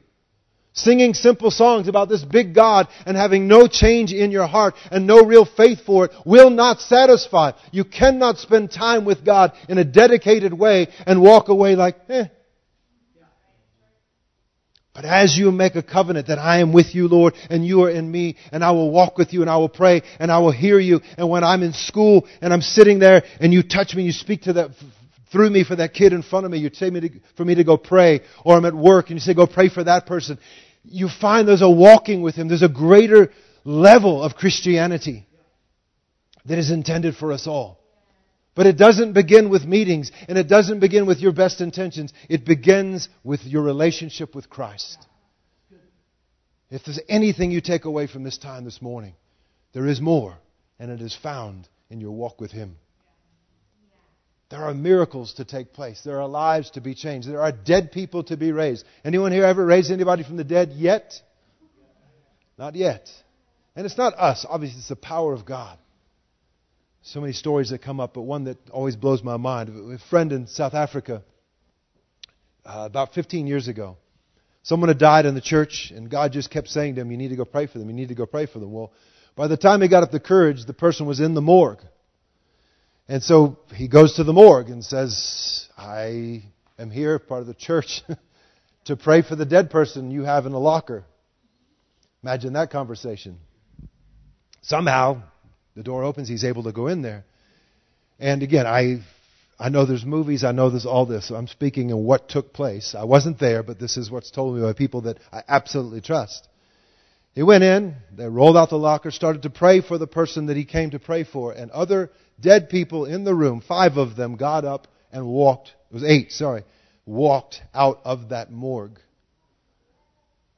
[0.74, 5.06] Singing simple songs about this big God and having no change in your heart and
[5.06, 7.52] no real faith for it will not satisfy.
[7.70, 12.26] You cannot spend time with God in a dedicated way and walk away like, eh,
[14.94, 17.90] but as you make a covenant that I am with you, Lord, and you are
[17.90, 20.52] in me, and I will walk with you, and I will pray, and I will
[20.52, 24.04] hear you, and when I'm in school, and I'm sitting there, and you touch me,
[24.04, 24.70] you speak to that,
[25.32, 27.56] through me for that kid in front of me, you say me to, for me
[27.56, 30.38] to go pray, or I'm at work, and you say, go pray for that person.
[30.84, 33.32] You find there's a walking with Him, there's a greater
[33.64, 35.26] level of Christianity
[36.44, 37.83] that is intended for us all.
[38.54, 42.12] But it doesn't begin with meetings, and it doesn't begin with your best intentions.
[42.28, 45.06] It begins with your relationship with Christ.
[46.70, 49.14] If there's anything you take away from this time this morning,
[49.72, 50.36] there is more,
[50.78, 52.76] and it is found in your walk with Him.
[54.50, 56.02] There are miracles to take place.
[56.04, 57.28] There are lives to be changed.
[57.28, 58.84] There are dead people to be raised.
[59.04, 61.20] Anyone here ever raised anybody from the dead yet?
[62.56, 63.10] Not yet.
[63.74, 64.46] And it's not us.
[64.48, 65.76] Obviously, it's the power of God.
[67.06, 69.92] So many stories that come up, but one that always blows my mind.
[69.92, 71.22] A friend in South Africa,
[72.64, 73.98] uh, about 15 years ago,
[74.62, 77.28] someone had died in the church, and God just kept saying to him, You need
[77.28, 77.90] to go pray for them.
[77.90, 78.72] You need to go pray for them.
[78.72, 78.90] Well,
[79.36, 81.82] by the time he got up the courage, the person was in the morgue.
[83.06, 86.44] And so he goes to the morgue and says, I
[86.78, 88.02] am here, part of the church,
[88.86, 91.04] to pray for the dead person you have in the locker.
[92.22, 93.40] Imagine that conversation.
[94.62, 95.20] Somehow,
[95.74, 97.24] the door opens, he's able to go in there.
[98.18, 99.00] And again, I,
[99.58, 101.28] I know there's movies, I know there's all this.
[101.28, 102.94] So I'm speaking of what took place.
[102.96, 106.48] I wasn't there, but this is what's told me by people that I absolutely trust.
[107.34, 110.56] He went in, they rolled out the locker, started to pray for the person that
[110.56, 112.10] he came to pray for, and other
[112.40, 116.30] dead people in the room, five of them, got up and walked, it was eight,
[116.30, 116.62] sorry,
[117.06, 119.00] walked out of that morgue.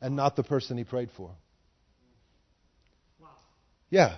[0.02, 1.30] And not the person he prayed for.
[3.18, 3.28] Wow.
[3.88, 4.16] Yeah.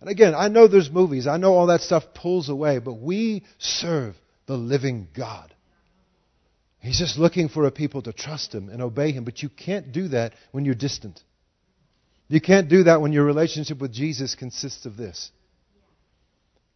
[0.00, 3.42] And again, I know there's movies, I know all that stuff pulls away, but we
[3.58, 4.14] serve
[4.46, 5.52] the living God.
[6.80, 9.90] He's just looking for a people to trust Him and obey Him, but you can't
[9.92, 11.20] do that when you're distant.
[12.28, 15.32] You can't do that when your relationship with Jesus consists of this.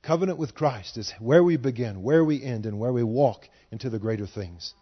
[0.02, 3.88] Covenant with Christ is where we begin, where we end, and where we walk into
[3.88, 4.74] the greater things.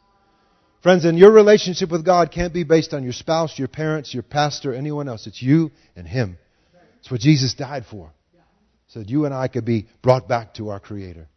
[0.82, 4.22] Friends, and your relationship with God can't be based on your spouse, your parents, your
[4.22, 5.26] pastor, anyone else.
[5.26, 6.38] It's you and Him.
[7.00, 8.12] It's what Jesus died for.
[8.90, 11.28] So that you and I could be brought back to our Creator.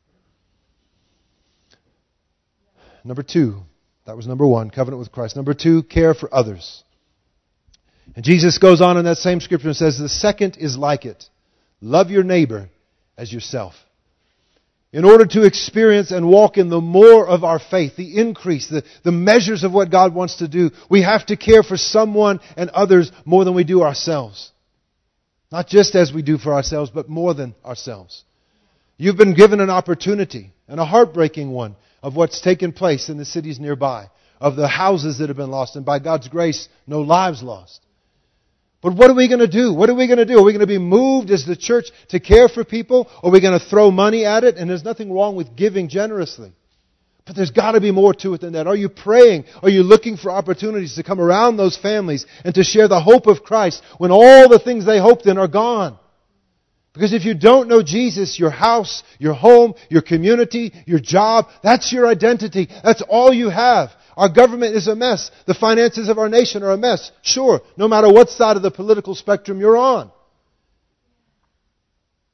[3.03, 3.61] Number two,
[4.07, 5.35] that was number one, covenant with Christ.
[5.35, 6.83] Number two, care for others.
[8.15, 11.25] And Jesus goes on in that same scripture and says, the second is like it.
[11.79, 12.69] Love your neighbor
[13.17, 13.75] as yourself.
[14.91, 18.83] In order to experience and walk in the more of our faith, the increase, the,
[19.03, 22.71] the measures of what God wants to do, we have to care for someone and
[22.71, 24.52] others more than we do ourselves.
[25.53, 28.23] Not just as we do for ourselves, but more than ourselves.
[28.97, 33.23] You've been given an opportunity, and a heartbreaking one, of what's taken place in the
[33.23, 34.09] cities nearby,
[34.41, 37.81] of the houses that have been lost, and by God's grace, no lives lost.
[38.81, 39.71] But what are we going to do?
[39.71, 40.39] What are we going to do?
[40.39, 43.07] Are we going to be moved as the church to care for people?
[43.21, 44.57] Are we going to throw money at it?
[44.57, 46.51] And there's nothing wrong with giving generously.
[47.25, 48.67] But there's got to be more to it than that.
[48.67, 49.45] Are you praying?
[49.62, 53.27] Are you looking for opportunities to come around those families and to share the hope
[53.27, 55.97] of Christ when all the things they hoped in are gone?
[56.93, 61.91] Because if you don't know Jesus, your house, your home, your community, your job, that's
[61.91, 62.69] your identity.
[62.83, 63.89] That's all you have.
[64.15, 65.31] Our government is a mess.
[65.47, 67.12] The finances of our nation are a mess.
[67.23, 70.12] Sure, no matter what side of the political spectrum you're on.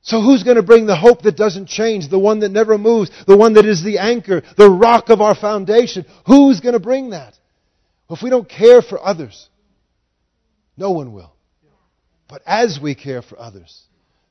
[0.02, 3.12] So who's going to bring the hope that doesn't change, the one that never moves,
[3.26, 6.06] the one that is the anchor, the rock of our foundation?
[6.26, 7.38] Who's going to bring that?
[8.10, 9.50] If we don't care for others,
[10.78, 11.34] no one will.
[12.28, 13.84] But as we care for others,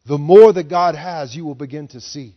[0.07, 2.35] the more that God has, you will begin to see.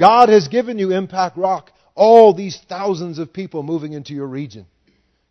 [0.00, 4.66] God has given you Impact Rock, all these thousands of people moving into your region.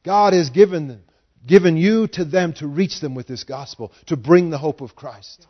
[0.04, 1.04] God has given them,
[1.46, 4.96] given you to them to reach them with this gospel, to bring the hope of
[4.96, 5.48] Christ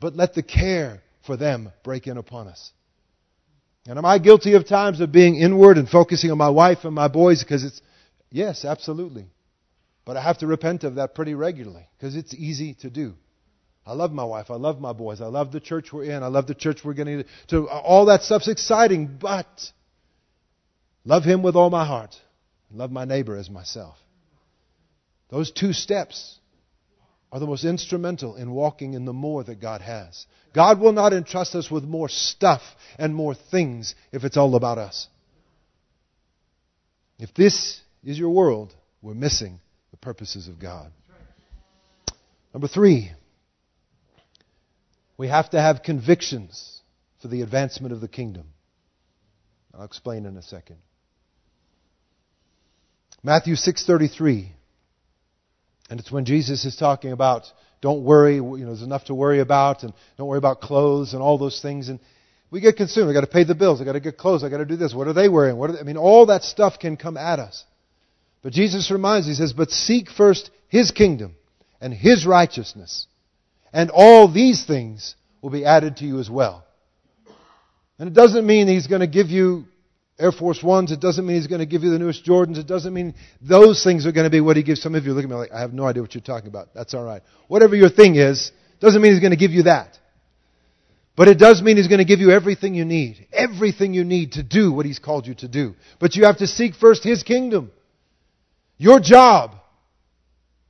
[0.00, 2.72] but let the care for them break in upon us.
[3.86, 6.94] And am I guilty of times of being inward and focusing on my wife and
[6.94, 7.42] my boys?
[7.42, 7.80] Because it's,
[8.30, 9.26] yes, absolutely.
[10.04, 13.14] But I have to repent of that pretty regularly because it's easy to do.
[13.86, 14.50] I love my wife.
[14.50, 15.20] I love my boys.
[15.20, 16.22] I love the church we're in.
[16.22, 17.68] I love the church we're getting to.
[17.68, 19.72] All that stuff's exciting, but
[21.04, 22.14] love Him with all my heart.
[22.72, 23.96] Love my neighbor as myself.
[25.30, 26.39] Those two steps
[27.32, 30.26] are the most instrumental in walking in the more that God has.
[30.52, 32.62] God will not entrust us with more stuff
[32.98, 35.06] and more things if it's all about us.
[37.18, 39.60] If this is your world, we're missing
[39.92, 40.90] the purposes of God.
[42.52, 43.12] Number three,
[45.16, 46.80] we have to have convictions
[47.22, 48.46] for the advancement of the kingdom.
[49.72, 50.78] I'll explain in a second.
[53.22, 54.52] Matthew 6:33
[55.90, 57.44] and it's when Jesus is talking about
[57.82, 61.22] don't worry, you know, there's enough to worry about, and don't worry about clothes and
[61.22, 61.88] all those things.
[61.88, 61.98] And
[62.50, 63.08] we get consumed.
[63.08, 63.80] I got to pay the bills.
[63.80, 64.44] I got to get clothes.
[64.44, 64.92] I've got to do this.
[64.92, 65.56] What are they wearing?
[65.56, 65.78] What they?
[65.78, 67.64] I mean, all that stuff can come at us.
[68.42, 71.36] But Jesus reminds, He says, but seek first His kingdom
[71.80, 73.06] and His righteousness,
[73.72, 76.64] and all these things will be added to you as well.
[77.98, 79.64] And it doesn't mean He's going to give you
[80.20, 80.92] Air Force Ones.
[80.92, 82.58] It doesn't mean He's going to give you the newest Jordans.
[82.58, 84.82] It doesn't mean those things are going to be what He gives.
[84.82, 86.74] Some of you look at me like, I have no idea what you're talking about.
[86.74, 87.22] That's all right.
[87.48, 89.98] Whatever your thing is, doesn't mean He's going to give you that.
[91.16, 93.26] But it does mean He's going to give you everything you need.
[93.32, 95.74] Everything you need to do what He's called you to do.
[95.98, 97.70] But you have to seek first His kingdom.
[98.78, 99.56] Your job.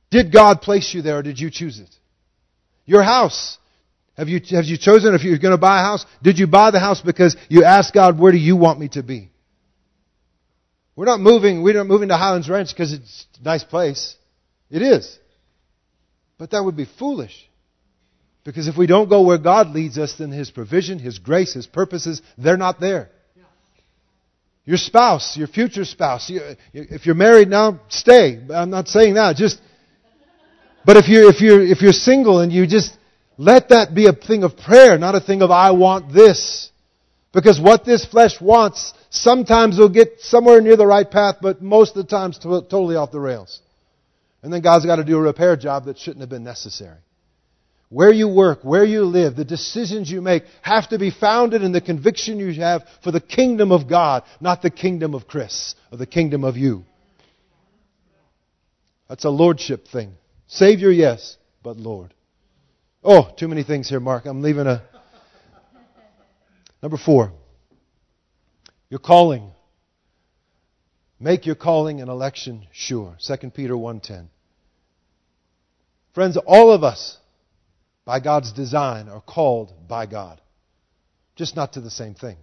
[0.09, 1.89] Did God place you there or did you choose it?
[2.85, 3.57] Your house.
[4.17, 6.05] Have you, have you chosen if you're going to buy a house?
[6.21, 9.01] Did you buy the house because you asked God, where do you want me to
[9.03, 9.30] be?
[10.95, 14.15] We're not moving, we're not moving to Highlands Ranch because it's a nice place.
[14.69, 15.19] It is.
[16.37, 17.49] But that would be foolish.
[18.43, 21.67] Because if we don't go where God leads us, then His provision, His grace, His
[21.67, 23.09] purposes, they're not there.
[24.65, 26.41] Your spouse, your future spouse, you,
[26.73, 28.39] if you're married now, stay.
[28.53, 29.35] I'm not saying that.
[29.35, 29.59] Just,
[30.85, 32.95] but if you're, if you're, if you're single and you just
[33.37, 36.70] let that be a thing of prayer, not a thing of I want this.
[37.33, 41.95] Because what this flesh wants, sometimes will get somewhere near the right path, but most
[41.95, 43.61] of the times totally off the rails.
[44.43, 46.97] And then God's got to do a repair job that shouldn't have been necessary.
[47.89, 51.73] Where you work, where you live, the decisions you make have to be founded in
[51.73, 55.97] the conviction you have for the kingdom of God, not the kingdom of Chris or
[55.97, 56.85] the kingdom of you.
[59.09, 60.13] That's a lordship thing.
[60.47, 62.13] Savior, yes, but Lord.
[63.03, 64.25] Oh, too many things here, Mark.
[64.25, 64.83] I'm leaving a.
[66.81, 67.33] Number four,
[68.89, 69.51] your calling.
[71.19, 73.15] Make your calling and election sure.
[73.23, 74.27] 2 Peter 1.10.
[76.13, 77.17] Friends, all of us
[78.05, 80.41] by God's design, are called by God.
[81.35, 82.37] Just not to the same thing.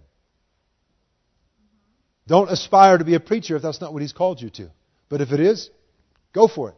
[2.27, 4.69] Don't aspire to be a preacher if that's not what He's called you to.
[5.09, 5.69] But if it is,
[6.33, 6.75] go for it.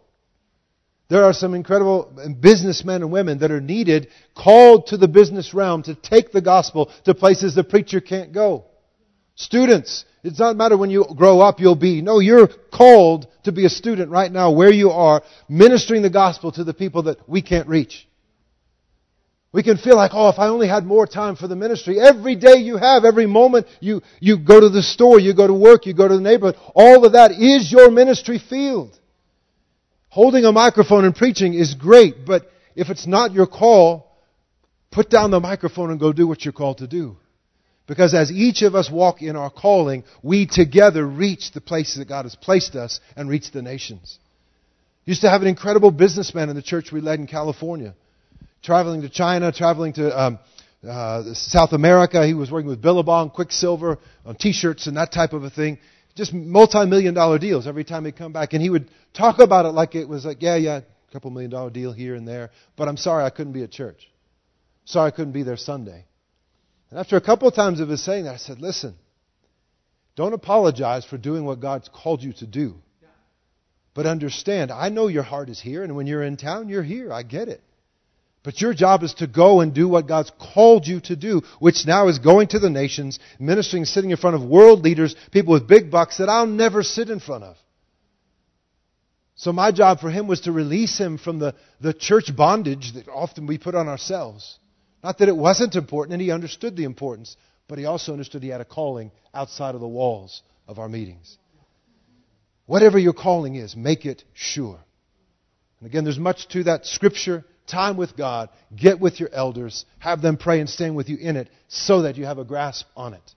[1.12, 2.09] There are some incredible
[2.39, 6.89] businessmen and women that are needed, called to the business realm to take the gospel
[7.03, 8.64] to places the preacher can't go.
[9.36, 12.01] Students, it doesn't matter when you grow up you'll be.
[12.01, 16.49] No, you're called to be a student right now where you are, ministering the gospel
[16.53, 18.07] to the people that we can't reach.
[19.51, 21.99] We can feel like, oh, if I only had more time for the ministry.
[21.99, 25.53] Every day you have, every moment you, you go to the store, you go to
[25.53, 28.97] work, you go to the neighborhood, all of that is your ministry field.
[30.12, 34.12] Holding a microphone and preaching is great, but if it's not your call,
[34.91, 37.18] put down the microphone and go do what you're called to do.
[37.88, 42.07] Because as each of us walk in our calling, we together reach the places that
[42.07, 44.20] God has placed us and reach the nations.
[45.05, 47.95] Used to have an incredible businessman in the church we led in California
[48.62, 50.39] traveling to China, traveling to um,
[50.88, 52.26] uh, South America.
[52.26, 55.80] He was working with Billabong, Quiksilver, on T-shirts and that type of a thing.
[56.16, 58.53] Just multi-million dollar deals every time he'd come back.
[58.53, 61.51] And he would talk about it like it was like, yeah, yeah, a couple million
[61.51, 62.51] dollar deal here and there.
[62.76, 64.09] But I'm sorry I couldn't be at church.
[64.86, 66.05] Sorry I couldn't be there Sunday.
[66.89, 68.95] And after a couple of times of his saying that, I said, listen,
[70.16, 72.76] don't apologize for doing what God's called you to do.
[73.93, 77.12] But understand, I know your heart is here, and when you're in town, you're here.
[77.12, 77.62] I get it.
[78.44, 81.86] But your job is to go and do what God's called you to do, which
[81.86, 85.68] now is going to the nations, ministering, sitting in front of world leaders, people with
[85.68, 87.58] big bucks that I'll never sit in front of.
[89.36, 93.08] So my job for him was to release him from the, the church bondage that
[93.08, 94.58] often we put on ourselves.
[95.04, 97.38] Not that it wasn't important, and he understood the importance,
[97.68, 101.38] but he also understood he had a calling outside of the walls of our meetings.
[102.66, 104.80] Whatever your calling is, make it sure.
[105.80, 110.22] And again, there's much to that scripture time with God, get with your elders, have
[110.22, 113.14] them pray and stand with you in it so that you have a grasp on
[113.14, 113.36] it.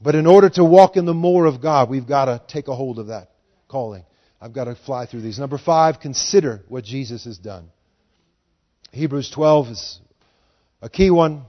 [0.00, 2.74] But in order to walk in the more of God, we've got to take a
[2.74, 3.30] hold of that
[3.66, 4.04] calling.
[4.40, 5.38] I've got to fly through these.
[5.38, 7.70] Number five, consider what Jesus has done.
[8.92, 10.00] Hebrews 12 is
[10.80, 11.42] a key one.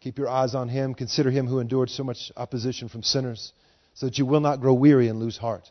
[0.00, 0.94] Keep your eyes on him.
[0.94, 3.52] Consider him who endured so much opposition from sinners,
[3.94, 5.68] so that you will not grow weary and lose heart.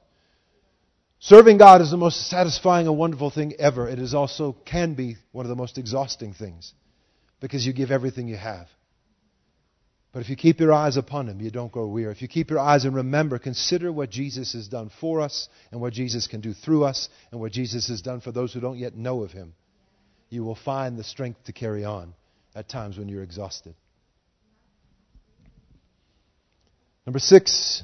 [1.20, 3.89] Serving God is the most satisfying and wonderful thing ever.
[3.89, 6.74] It is also can be one of the most exhausting things
[7.39, 8.68] because you give everything you have.
[10.13, 12.11] But if you keep your eyes upon Him, you don't grow weary.
[12.11, 15.82] If you keep your eyes and remember, consider what Jesus has done for us and
[15.82, 18.78] what Jesus can do through us and what Jesus has done for those who don't
[18.78, 19.53] yet know of Him,
[20.30, 22.13] you will find the strength to carry on
[22.55, 23.76] at times when you're exhausted.
[27.05, 27.84] Number six,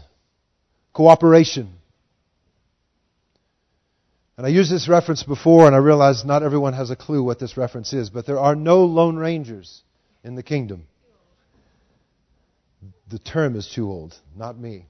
[0.92, 1.74] cooperation.
[4.38, 7.40] And I used this reference before, and I realize not everyone has a clue what
[7.40, 9.82] this reference is, but there are no lone rangers
[10.24, 10.88] in the kingdom.
[13.10, 14.88] The term is too old, not me.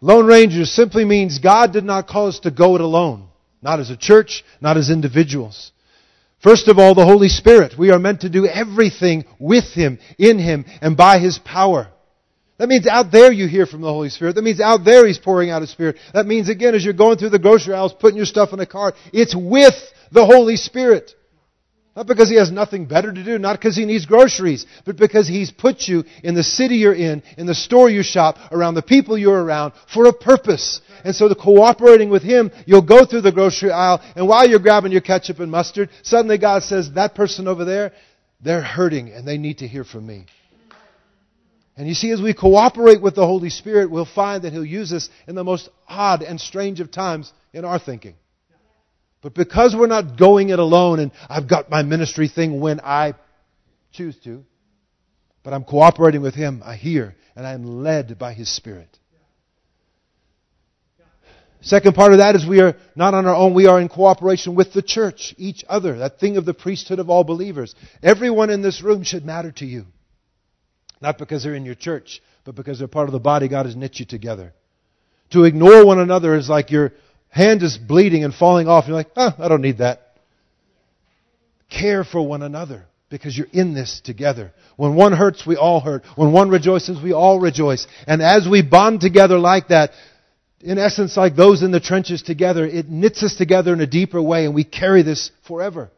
[0.00, 3.28] Lone rangers simply means God did not call us to go it alone.
[3.62, 5.72] Not as a church, not as individuals.
[6.40, 7.76] First of all, the Holy Spirit.
[7.76, 11.88] We are meant to do everything with Him, in Him, and by His power.
[12.58, 14.36] That means out there you hear from the Holy Spirit.
[14.36, 15.96] That means out there He's pouring out His Spirit.
[16.14, 18.66] That means again as you're going through the grocery aisles, putting your stuff in a
[18.66, 19.74] cart, it's with
[20.10, 21.12] the Holy Spirit.
[21.96, 25.26] Not because he has nothing better to do, not because he needs groceries, but because
[25.26, 28.82] he's put you in the city you're in, in the store you shop, around the
[28.82, 30.82] people you're around, for a purpose.
[31.04, 34.58] And so the cooperating with him, you'll go through the grocery aisle, and while you're
[34.58, 37.92] grabbing your ketchup and mustard, suddenly God says, that person over there,
[38.42, 40.26] they're hurting and they need to hear from me.
[41.76, 44.92] And you see, as we cooperate with the Holy Spirit, we'll find that He'll use
[44.92, 48.14] us in the most odd and strange of times in our thinking.
[49.20, 53.14] But because we're not going it alone and I've got my ministry thing when I
[53.92, 54.44] choose to,
[55.42, 58.98] but I'm cooperating with Him, I hear and I'm led by His Spirit.
[61.60, 64.54] Second part of that is we are not on our own, we are in cooperation
[64.54, 67.74] with the church, each other, that thing of the priesthood of all believers.
[68.02, 69.86] Everyone in this room should matter to you.
[71.00, 73.76] Not because they're in your church, but because they're part of the body God has
[73.76, 74.52] knit you together.
[75.30, 76.92] To ignore one another is like you're
[77.30, 78.86] hand is bleeding and falling off.
[78.86, 80.18] You're like, oh, I don't need that.
[81.68, 84.52] Care for one another because you're in this together.
[84.76, 86.04] When one hurts, we all hurt.
[86.16, 87.86] When one rejoices, we all rejoice.
[88.06, 89.90] And as we bond together like that,
[90.60, 94.20] in essence, like those in the trenches together, it knits us together in a deeper
[94.22, 95.90] way and we carry this forever.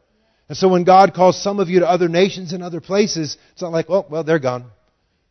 [0.47, 3.61] And so when God calls some of you to other nations and other places, it's
[3.61, 4.65] not like, oh, well, they're gone.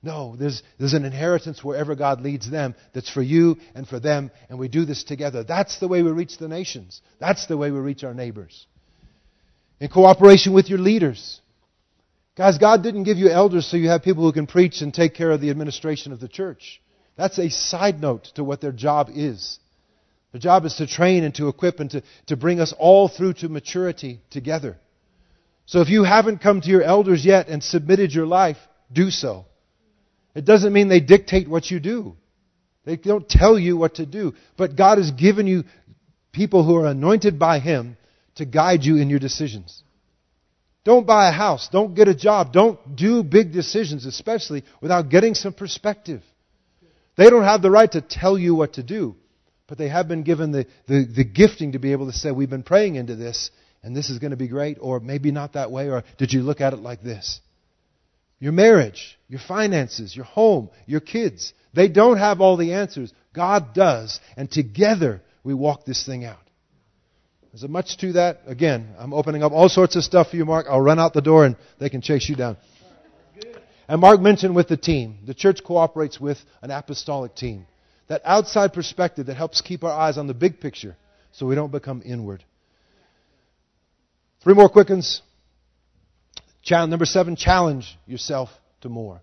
[0.03, 4.31] No, there's, there's an inheritance wherever God leads them that's for you and for them,
[4.49, 5.43] and we do this together.
[5.43, 7.03] That's the way we reach the nations.
[7.19, 8.67] That's the way we reach our neighbors.
[9.81, 11.41] In cooperation with your leaders.
[12.37, 15.15] Guys, God didn't give you elders so you have people who can preach and take
[15.15, 16.81] care of the administration of the church.
[17.17, 19.59] That's a side note to what their job is.
[20.31, 23.33] Their job is to train and to equip and to, to bring us all through
[23.35, 24.79] to maturity together.
[25.67, 28.59] So if you haven't come to your elders yet and submitted your life,
[28.93, 29.47] do so.
[30.39, 32.15] It doesn't mean they dictate what you do.
[32.85, 34.35] They don't tell you what to do.
[34.57, 35.65] But God has given you
[36.31, 37.97] people who are anointed by Him
[38.37, 39.83] to guide you in your decisions.
[40.85, 41.69] Don't buy a house.
[41.73, 42.53] Don't get a job.
[42.53, 46.23] Don't do big decisions, especially without getting some perspective.
[47.17, 49.17] They don't have the right to tell you what to do,
[49.67, 52.49] but they have been given the, the, the gifting to be able to say, We've
[52.49, 53.51] been praying into this,
[53.83, 56.43] and this is going to be great, or maybe not that way, or did you
[56.43, 57.41] look at it like this?
[58.41, 61.53] Your marriage, your finances, your home, your kids.
[61.75, 63.13] They don't have all the answers.
[63.33, 64.21] God does.
[64.37, 66.39] And together we walk this thing out.
[67.55, 68.43] Is there much to that?
[68.47, 70.67] Again, I'm opening up all sorts of stuff for you, Mark.
[70.69, 72.57] I'll run out the door and they can chase you down.
[73.89, 75.19] And Mark mentioned with the team.
[75.27, 77.67] The church cooperates with an apostolic team.
[78.09, 80.97] That outside perspective that helps keep our eyes on the big picture
[81.33, 82.45] so we don't become inward.
[84.43, 85.23] Three more quick ones.
[86.69, 88.51] Challenge, number seven, challenge yourself
[88.83, 89.23] to more.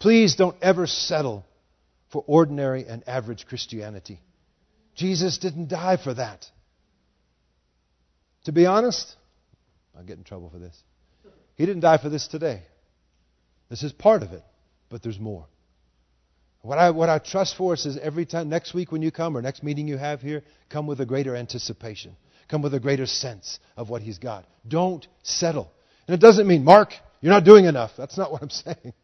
[0.00, 1.46] Please don't ever settle
[2.10, 4.18] for ordinary and average Christianity.
[4.96, 6.44] Jesus didn't die for that.
[8.46, 9.14] To be honest,
[9.96, 10.76] I'll get in trouble for this.
[11.54, 12.62] He didn't die for this today.
[13.70, 14.42] This is part of it,
[14.88, 15.46] but there's more.
[16.62, 19.36] What I, what I trust for us is every time, next week when you come
[19.36, 22.16] or next meeting you have here, come with a greater anticipation.
[22.48, 24.46] Come with a greater sense of what He's got.
[24.66, 25.70] Don't settle.
[26.06, 27.92] And it doesn't mean, Mark, you're not doing enough.
[27.96, 28.76] That's not what I'm saying.
[28.84, 28.94] It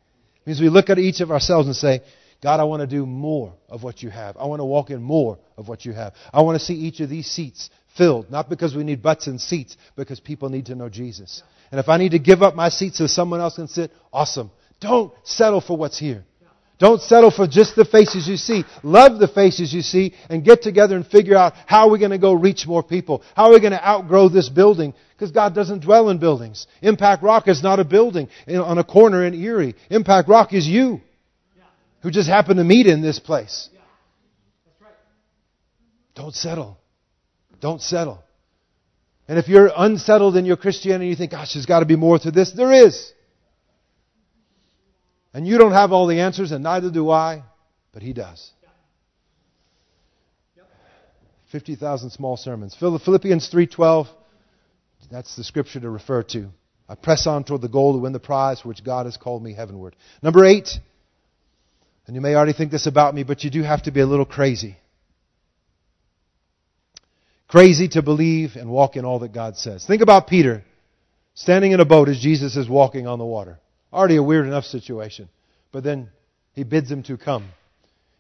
[0.47, 2.03] means we look at each of ourselves and say,
[2.41, 4.37] God, I want to do more of what you have.
[4.37, 6.15] I want to walk in more of what you have.
[6.33, 9.41] I want to see each of these seats filled, not because we need butts and
[9.41, 11.43] seats, because people need to know Jesus.
[11.73, 14.53] And if I need to give up my seat so someone else can sit, awesome.
[14.81, 16.25] Don't settle for what's here.
[16.79, 18.65] Don't settle for just the faces you see.
[18.85, 22.19] Love the faces you see and get together and figure out how we're going to
[22.19, 23.23] go reach more people.
[23.35, 24.95] How are we going to outgrow this building?
[25.13, 26.69] Because God doesn't dwell in buildings.
[26.81, 29.75] Impact Rock is not a building on a corner in Erie.
[29.91, 31.01] Impact Rock is you
[32.03, 33.71] who just happen to meet in this place.
[36.15, 36.79] Don't settle.
[37.61, 38.23] Don't settle.
[39.27, 42.19] And if you're unsettled in your Christianity, you think, gosh, there's got to be more
[42.21, 42.53] to this.
[42.53, 43.13] There is.
[45.39, 47.45] And you don't have all the answers, and neither do I,
[47.93, 48.51] but He does.
[51.53, 52.75] 50,000 small sermons.
[52.75, 54.09] Philippians 3.12,
[55.13, 56.49] that's the scripture to refer to.
[56.89, 59.45] I press on toward the goal to win the prize for which God has called
[59.45, 59.95] me heavenward.
[60.25, 60.71] Number eight,
[62.09, 64.07] and you may already think this about me, but you do have to be a
[64.07, 64.77] little crazy.
[67.47, 69.87] Crazy to believe and walk in all that God says.
[69.87, 70.65] Think about Peter
[71.35, 73.61] standing in a boat as Jesus is walking on the water.
[73.93, 75.29] Already a weird enough situation.
[75.73, 76.11] But then
[76.53, 77.49] he bids him to come.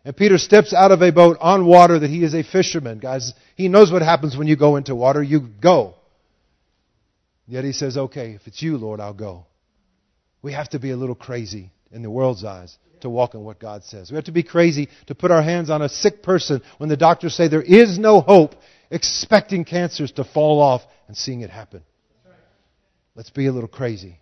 [0.04, 2.98] And Peter steps out of a boat on water that he is a fisherman.
[2.98, 5.22] Guys, he knows what happens when you go into water.
[5.22, 5.94] You go.
[7.46, 9.46] Yet he says, okay, if it's you, Lord, I'll go.
[10.40, 13.58] We have to be a little crazy in the world's eyes to walk in what
[13.58, 14.10] God says.
[14.10, 16.96] We have to be crazy to put our hands on a sick person when the
[16.96, 18.54] doctors say there is no hope,
[18.90, 21.82] expecting cancers to fall off and seeing it happen.
[23.14, 24.20] Let's be a little crazy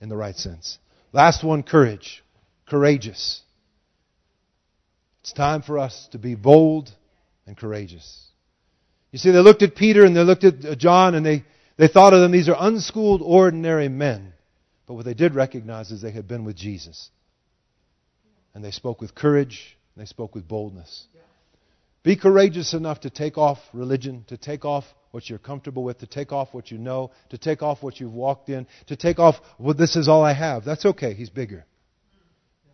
[0.00, 0.78] in the right sense.
[1.12, 2.22] Last one, courage.
[2.66, 3.42] Courageous.
[5.20, 6.90] It's time for us to be bold
[7.46, 8.26] and courageous.
[9.12, 11.44] You see, they looked at Peter and they looked at uh, John and they,
[11.76, 14.32] they thought of them, these are unschooled, ordinary men.
[14.86, 17.10] But what they did recognize is they had been with Jesus.
[18.54, 21.06] And they spoke with courage, and they spoke with boldness.
[22.02, 26.06] Be courageous enough to take off religion, to take off what you're comfortable with, to
[26.06, 29.36] take off what you know, to take off what you've walked in, to take off,
[29.58, 30.64] well, this is all I have.
[30.64, 31.14] That's okay.
[31.14, 31.64] He's bigger.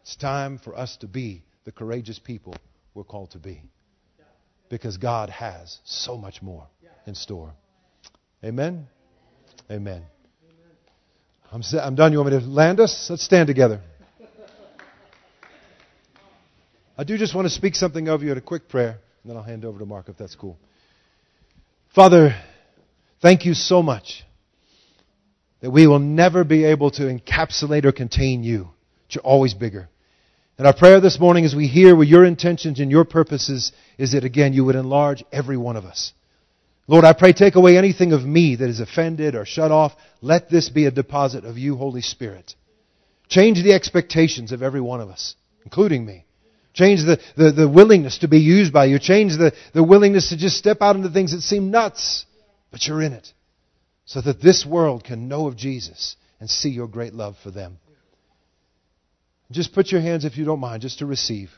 [0.02, 2.54] It's time for us to be the courageous people
[2.94, 3.62] we're called to be.
[4.68, 6.66] Because God has so much more
[7.06, 7.52] in store.
[8.44, 8.86] Amen?
[9.70, 10.02] Amen.
[11.52, 12.12] I'm, I'm done.
[12.12, 13.06] You want me to land us?
[13.08, 13.80] Let's stand together.
[16.98, 19.36] I do just want to speak something over you at a quick prayer, and then
[19.36, 20.58] I'll hand over to Mark if that's cool.
[21.96, 22.36] Father,
[23.22, 24.22] thank you so much
[25.62, 28.68] that we will never be able to encapsulate or contain you.
[29.08, 29.88] You're always bigger.
[30.58, 34.12] And our prayer this morning as we hear what your intentions and your purposes is
[34.12, 36.12] that again you would enlarge every one of us.
[36.86, 39.96] Lord, I pray take away anything of me that is offended or shut off.
[40.20, 42.56] Let this be a deposit of you, Holy Spirit.
[43.30, 45.34] Change the expectations of every one of us,
[45.64, 46.25] including me.
[46.76, 48.98] Change the, the, the willingness to be used by you.
[48.98, 52.26] Change the, the willingness to just step out into things that seem nuts,
[52.70, 53.32] but you're in it.
[54.04, 57.78] So that this world can know of Jesus and see your great love for them.
[59.50, 61.50] Just put your hands, if you don't mind, just to receive.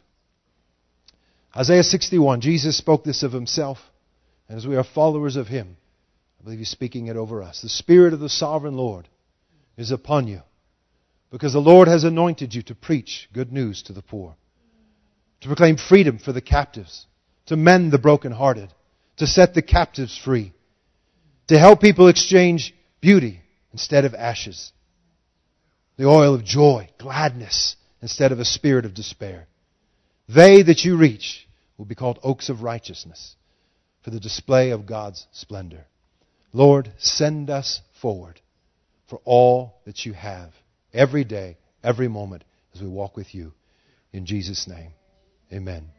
[1.57, 3.79] Isaiah 61, Jesus spoke this of himself.
[4.49, 5.77] And as we are followers of him,
[6.39, 7.61] I believe he's speaking it over us.
[7.61, 9.09] The Spirit of the sovereign Lord
[9.77, 10.43] is upon you
[11.33, 14.37] because the Lord has anointed you to preach good news to the poor
[15.41, 17.07] to proclaim freedom for the captives,
[17.47, 18.73] to mend the brokenhearted,
[19.19, 20.53] to set the captives free,
[21.49, 23.41] to help people exchange beauty
[23.73, 24.73] instead of ashes,
[25.97, 29.47] the oil of joy, gladness instead of a spirit of despair.
[30.29, 33.37] They that you reach will be called oaks of righteousness
[34.03, 35.87] for the display of God's splendor.
[36.53, 38.41] Lord, send us forward
[39.09, 40.53] for all that you have
[40.93, 43.53] every day, every moment as we walk with you.
[44.13, 44.93] In Jesus' name.
[45.53, 45.98] Amen.